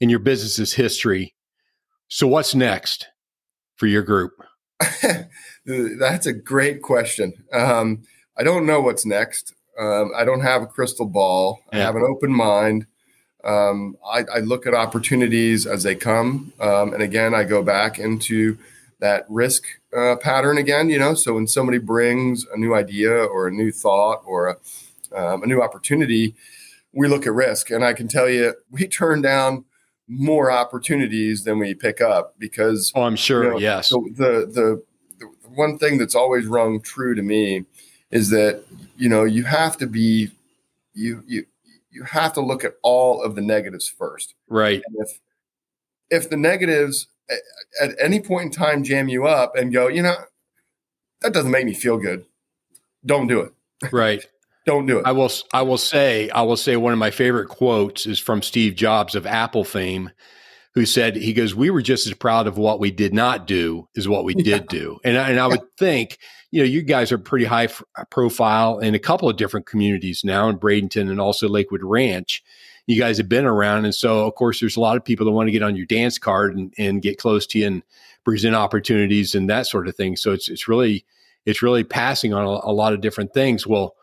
in 0.00 0.08
your 0.08 0.20
business's 0.20 0.74
history. 0.74 1.34
So 2.08 2.26
what's 2.26 2.54
next 2.54 3.08
for 3.76 3.86
your 3.86 4.02
group? 4.02 4.32
That's 5.66 6.26
a 6.26 6.32
great 6.32 6.82
question. 6.82 7.32
Um, 7.52 8.02
I 8.36 8.42
don't 8.42 8.66
know 8.66 8.80
what's 8.80 9.04
next. 9.04 9.54
Um, 9.78 10.10
I 10.16 10.24
don't 10.24 10.40
have 10.40 10.62
a 10.62 10.66
crystal 10.66 11.06
ball. 11.06 11.60
Yeah. 11.72 11.78
I 11.78 11.82
have 11.82 11.96
an 11.96 12.02
open 12.02 12.32
mind. 12.32 12.86
Um, 13.44 13.96
I, 14.04 14.24
I, 14.34 14.38
look 14.40 14.66
at 14.66 14.74
opportunities 14.74 15.66
as 15.66 15.82
they 15.82 15.94
come, 15.94 16.52
um, 16.60 16.92
and 16.92 17.02
again, 17.02 17.34
I 17.34 17.44
go 17.44 17.62
back 17.62 17.98
into 17.98 18.58
that 18.98 19.24
risk 19.30 19.64
uh, 19.96 20.16
pattern 20.16 20.58
again. 20.58 20.90
You 20.90 20.98
know, 20.98 21.14
so 21.14 21.34
when 21.34 21.46
somebody 21.46 21.78
brings 21.78 22.46
a 22.52 22.58
new 22.58 22.74
idea 22.74 23.10
or 23.10 23.48
a 23.48 23.50
new 23.50 23.72
thought 23.72 24.22
or 24.26 24.48
a, 24.48 25.16
um, 25.16 25.42
a 25.42 25.46
new 25.46 25.62
opportunity, 25.62 26.34
we 26.92 27.08
look 27.08 27.26
at 27.26 27.32
risk, 27.32 27.70
and 27.70 27.82
I 27.84 27.94
can 27.94 28.08
tell 28.08 28.28
you, 28.28 28.54
we 28.70 28.86
turn 28.86 29.22
down 29.22 29.64
more 30.10 30.50
opportunities 30.50 31.44
than 31.44 31.58
we 31.60 31.72
pick 31.72 32.00
up 32.00 32.34
because 32.36 32.90
oh 32.96 33.02
i'm 33.02 33.14
sure 33.14 33.44
you 33.44 33.50
know, 33.50 33.58
yes. 33.58 33.86
so 33.86 34.08
the, 34.16 34.50
the 34.52 34.82
the 35.20 35.26
one 35.54 35.78
thing 35.78 35.98
that's 35.98 36.16
always 36.16 36.46
rung 36.46 36.80
true 36.80 37.14
to 37.14 37.22
me 37.22 37.64
is 38.10 38.28
that 38.30 38.64
you 38.96 39.08
know 39.08 39.22
you 39.22 39.44
have 39.44 39.76
to 39.76 39.86
be 39.86 40.28
you 40.94 41.22
you 41.28 41.46
you 41.90 42.04
have 42.04 42.32
to 42.32 42.40
look 42.40 42.64
at 42.64 42.74
all 42.82 43.22
of 43.22 43.34
the 43.34 43.40
negatives 43.40 43.88
first 43.88 44.34
right 44.48 44.82
and 44.86 44.96
if 44.98 45.20
if 46.10 46.30
the 46.30 46.36
negatives 46.36 47.08
at 47.80 47.94
any 48.00 48.20
point 48.20 48.46
in 48.46 48.50
time 48.50 48.82
jam 48.82 49.08
you 49.08 49.26
up 49.26 49.56
and 49.56 49.72
go 49.72 49.88
you 49.88 50.02
know 50.02 50.16
that 51.22 51.32
doesn't 51.32 51.50
make 51.50 51.66
me 51.66 51.74
feel 51.74 51.98
good 51.98 52.24
don't 53.04 53.26
do 53.26 53.40
it 53.40 53.52
right 53.92 54.26
don't 54.66 54.86
do 54.86 54.98
it. 54.98 55.06
I 55.06 55.12
will. 55.12 55.30
I 55.52 55.62
will 55.62 55.78
say. 55.78 56.30
I 56.30 56.42
will 56.42 56.56
say 56.56 56.76
one 56.76 56.92
of 56.92 56.98
my 56.98 57.10
favorite 57.10 57.48
quotes 57.48 58.06
is 58.06 58.18
from 58.18 58.42
Steve 58.42 58.74
Jobs 58.74 59.14
of 59.14 59.26
Apple 59.26 59.64
fame, 59.64 60.10
who 60.74 60.86
said, 60.86 61.16
"He 61.16 61.32
goes, 61.32 61.54
we 61.54 61.70
were 61.70 61.82
just 61.82 62.06
as 62.06 62.14
proud 62.14 62.46
of 62.46 62.58
what 62.58 62.80
we 62.80 62.90
did 62.90 63.12
not 63.12 63.46
do 63.46 63.88
as 63.96 64.08
what 64.08 64.24
we 64.24 64.34
did 64.34 64.68
do." 64.68 64.98
And 65.04 65.16
and 65.16 65.38
I 65.38 65.46
would 65.46 65.60
think, 65.78 66.18
you 66.50 66.60
know, 66.60 66.66
you 66.66 66.82
guys 66.82 67.12
are 67.12 67.18
pretty 67.18 67.44
high 67.44 67.64
f- 67.64 67.82
uh, 67.96 68.04
profile 68.10 68.78
in 68.78 68.94
a 68.94 68.98
couple 68.98 69.28
of 69.28 69.36
different 69.36 69.66
communities 69.66 70.22
now 70.24 70.48
in 70.48 70.58
Bradenton 70.58 71.10
and 71.10 71.20
also 71.20 71.48
Lakewood 71.48 71.82
Ranch. 71.82 72.42
You 72.86 72.98
guys 72.98 73.18
have 73.18 73.28
been 73.28 73.46
around, 73.46 73.84
and 73.84 73.94
so 73.94 74.26
of 74.26 74.34
course, 74.34 74.60
there's 74.60 74.76
a 74.76 74.80
lot 74.80 74.96
of 74.96 75.04
people 75.04 75.26
that 75.26 75.32
want 75.32 75.48
to 75.48 75.52
get 75.52 75.62
on 75.62 75.76
your 75.76 75.86
dance 75.86 76.18
card 76.18 76.56
and, 76.56 76.72
and 76.78 77.02
get 77.02 77.18
close 77.18 77.46
to 77.48 77.58
you 77.58 77.66
and 77.66 77.82
present 78.24 78.54
opportunities 78.54 79.34
and 79.34 79.48
that 79.48 79.66
sort 79.66 79.88
of 79.88 79.96
thing. 79.96 80.16
So 80.16 80.32
it's 80.32 80.48
it's 80.48 80.68
really 80.68 81.04
it's 81.46 81.62
really 81.62 81.84
passing 81.84 82.34
on 82.34 82.44
a, 82.44 82.70
a 82.70 82.72
lot 82.72 82.92
of 82.92 83.00
different 83.00 83.32
things. 83.32 83.66
Well 83.66 83.94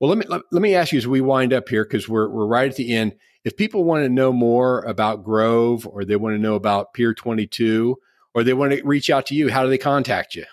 well, 0.00 0.08
let 0.08 0.18
me 0.18 0.26
let, 0.28 0.42
let 0.50 0.62
me 0.62 0.74
ask 0.74 0.92
you 0.92 0.98
as 0.98 1.06
we 1.06 1.20
wind 1.20 1.52
up 1.52 1.68
here 1.68 1.84
because 1.84 2.08
we're 2.08 2.28
we're 2.28 2.46
right 2.46 2.68
at 2.68 2.76
the 2.76 2.94
end. 2.94 3.14
If 3.44 3.56
people 3.56 3.84
want 3.84 4.04
to 4.04 4.08
know 4.08 4.32
more 4.32 4.80
about 4.82 5.22
Grove, 5.22 5.86
or 5.86 6.04
they 6.04 6.16
want 6.16 6.34
to 6.34 6.40
know 6.40 6.54
about 6.54 6.94
Pier 6.94 7.14
Twenty 7.14 7.46
Two, 7.46 7.98
or 8.34 8.42
they 8.42 8.54
want 8.54 8.72
to 8.72 8.82
reach 8.84 9.10
out 9.10 9.26
to 9.26 9.34
you, 9.34 9.50
how 9.50 9.62
do 9.62 9.70
they 9.70 9.78
contact 9.78 10.34
you? 10.34 10.44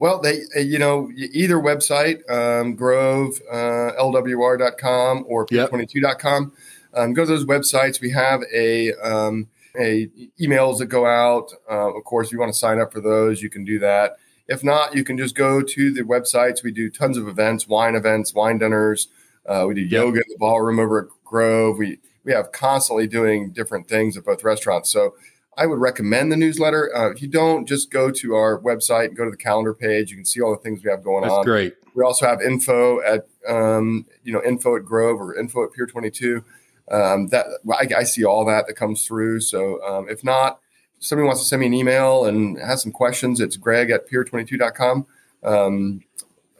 Well, 0.00 0.20
they 0.20 0.40
you 0.56 0.78
know 0.78 1.10
either 1.14 1.56
website, 1.56 2.28
um, 2.30 2.74
Grove 2.74 3.40
uh, 3.50 3.92
LWR.com 4.00 5.24
or 5.28 5.46
Pier22.com. 5.46 6.52
Um, 6.94 7.12
go 7.12 7.24
to 7.24 7.30
those 7.30 7.44
websites. 7.44 8.00
We 8.00 8.10
have 8.10 8.40
a 8.52 8.94
um, 8.94 9.48
a 9.78 10.08
emails 10.40 10.78
that 10.78 10.86
go 10.86 11.06
out. 11.06 11.52
Uh, 11.70 11.94
of 11.94 12.04
course, 12.04 12.28
if 12.28 12.32
you 12.32 12.38
want 12.38 12.52
to 12.52 12.58
sign 12.58 12.80
up 12.80 12.92
for 12.92 13.00
those, 13.00 13.42
you 13.42 13.50
can 13.50 13.64
do 13.64 13.78
that. 13.78 14.16
If 14.48 14.64
not, 14.64 14.96
you 14.96 15.04
can 15.04 15.16
just 15.16 15.36
go 15.36 15.62
to 15.62 15.92
the 15.92 16.02
websites. 16.02 16.64
We 16.64 16.72
do 16.72 16.90
tons 16.90 17.16
of 17.16 17.28
events, 17.28 17.68
wine 17.68 17.94
events, 17.94 18.34
wine 18.34 18.58
dinners. 18.58 19.08
Uh, 19.46 19.66
we 19.68 19.74
do 19.74 19.82
yoga 19.82 20.18
in 20.18 20.24
the 20.28 20.36
ballroom 20.38 20.80
over 20.80 21.02
at 21.02 21.08
Grove. 21.24 21.78
We 21.78 21.98
we 22.24 22.32
have 22.32 22.52
constantly 22.52 23.06
doing 23.06 23.50
different 23.50 23.88
things 23.88 24.16
at 24.16 24.24
both 24.24 24.44
restaurants. 24.44 24.90
So 24.90 25.14
I 25.56 25.66
would 25.66 25.78
recommend 25.78 26.30
the 26.30 26.36
newsletter. 26.36 26.90
Uh, 26.96 27.10
if 27.10 27.20
you 27.20 27.28
don't, 27.28 27.66
just 27.66 27.90
go 27.90 28.10
to 28.10 28.34
our 28.34 28.60
website 28.60 29.06
and 29.06 29.16
go 29.16 29.24
to 29.24 29.30
the 29.30 29.36
calendar 29.36 29.74
page. 29.74 30.10
You 30.10 30.16
can 30.16 30.24
see 30.24 30.40
all 30.40 30.50
the 30.52 30.62
things 30.62 30.82
we 30.82 30.90
have 30.90 31.02
going 31.02 31.22
That's 31.22 31.34
on. 31.34 31.44
Great. 31.44 31.74
We 31.94 32.04
also 32.04 32.26
have 32.26 32.40
info 32.40 33.02
at 33.02 33.26
um, 33.48 34.06
you 34.22 34.32
know 34.32 34.42
info 34.42 34.76
at 34.76 34.84
Grove 34.84 35.20
or 35.20 35.36
info 35.36 35.64
at 35.64 35.72
Pier 35.72 35.86
Twenty 35.86 36.10
Two. 36.10 36.44
Um, 36.90 37.28
that 37.28 37.46
I, 37.70 37.88
I, 37.98 38.02
see 38.02 38.24
all 38.24 38.44
that 38.46 38.66
that 38.66 38.74
comes 38.74 39.06
through. 39.06 39.42
So 39.42 39.80
um, 39.84 40.08
if 40.08 40.24
not, 40.24 40.58
if 40.98 41.04
somebody 41.04 41.26
wants 41.26 41.40
to 41.40 41.46
send 41.46 41.60
me 41.60 41.66
an 41.66 41.74
email 41.74 42.24
and 42.24 42.58
has 42.58 42.82
some 42.82 42.90
questions, 42.90 43.40
it's 43.40 43.56
greg 43.56 43.90
at 43.90 44.10
pier22.com. 44.10 45.06
Um, 45.44 46.00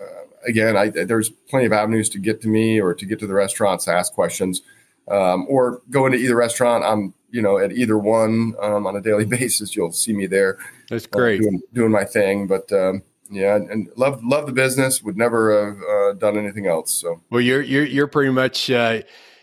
uh, 0.01 0.05
again, 0.47 0.77
I, 0.77 0.91
there's 0.91 1.31
plenty 1.31 1.67
of 1.67 1.73
avenues 1.73 2.09
to 2.11 2.19
get 2.19 2.41
to 2.43 2.49
me 2.49 2.81
or 2.81 2.95
to 2.95 3.07
get 3.07 3.19
to 3.21 3.27
the 3.27 3.35
restaurants 3.35 3.87
to 3.87 3.93
ask 3.93 4.13
questions 4.13 4.63
um, 5.09 5.47
or 5.49 5.83
go 5.91 6.07
into 6.07 6.19
either 6.19 6.37
restaurant. 6.37 6.85
I'm, 6.85 7.15
you 7.31 7.43
know, 7.43 7.59
at 7.59 7.73
either 7.73 7.99
one 7.99 8.55
um, 8.61 8.87
on 8.87 8.97
a 8.97 9.01
daily 9.01 9.25
basis. 9.39 9.77
You'll 9.77 9.93
see 9.93 10.13
me 10.13 10.27
there. 10.27 10.59
That's 10.89 11.07
great. 11.07 11.41
Uh, 11.41 11.45
doing, 11.45 11.63
doing, 11.73 11.91
my 11.93 12.05
thing. 12.05 12.47
But, 12.47 12.73
um, 12.73 13.03
yeah, 13.31 13.55
and 13.55 13.89
love 13.97 14.23
love 14.25 14.47
the 14.47 14.53
business. 14.53 15.03
Would 15.03 15.17
never 15.17 15.67
have 15.67 15.83
uh, 15.83 16.13
done 16.19 16.37
anything 16.37 16.67
else. 16.67 16.93
So 16.93 17.21
well, 17.31 17.41
you're 17.41 17.63
you're 17.63 17.85
you're 17.85 18.09
pretty 18.09 18.33
much 18.33 18.69
uh, 18.71 19.03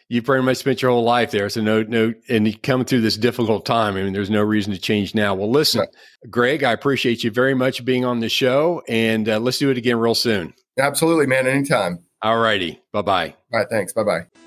you 0.09 0.21
pretty 0.21 0.43
much 0.43 0.57
spent 0.57 0.81
your 0.81 0.91
whole 0.91 1.03
life 1.03 1.31
there. 1.31 1.49
So 1.49 1.61
no, 1.61 1.83
no, 1.83 2.13
and 2.29 2.61
coming 2.63 2.85
through 2.85 3.01
this 3.01 3.17
difficult 3.17 3.65
time. 3.65 3.95
I 3.95 4.03
mean, 4.03 4.13
there's 4.13 4.29
no 4.29 4.41
reason 4.41 4.73
to 4.73 4.79
change 4.79 5.15
now. 5.15 5.35
Well, 5.35 5.49
listen, 5.49 5.85
Greg, 6.29 6.63
I 6.63 6.71
appreciate 6.71 7.23
you 7.23 7.31
very 7.31 7.53
much 7.53 7.83
being 7.85 8.05
on 8.05 8.19
the 8.19 8.29
show, 8.29 8.83
and 8.87 9.27
uh, 9.27 9.39
let's 9.39 9.57
do 9.57 9.69
it 9.69 9.77
again 9.77 9.97
real 9.97 10.15
soon. 10.15 10.53
Absolutely, 10.77 11.25
man. 11.25 11.47
Anytime. 11.47 12.03
All 12.21 12.39
righty. 12.39 12.81
Bye 12.91 13.01
bye. 13.01 13.35
All 13.53 13.59
right. 13.59 13.67
Thanks. 13.69 13.93
Bye 13.93 14.03
bye. 14.03 14.46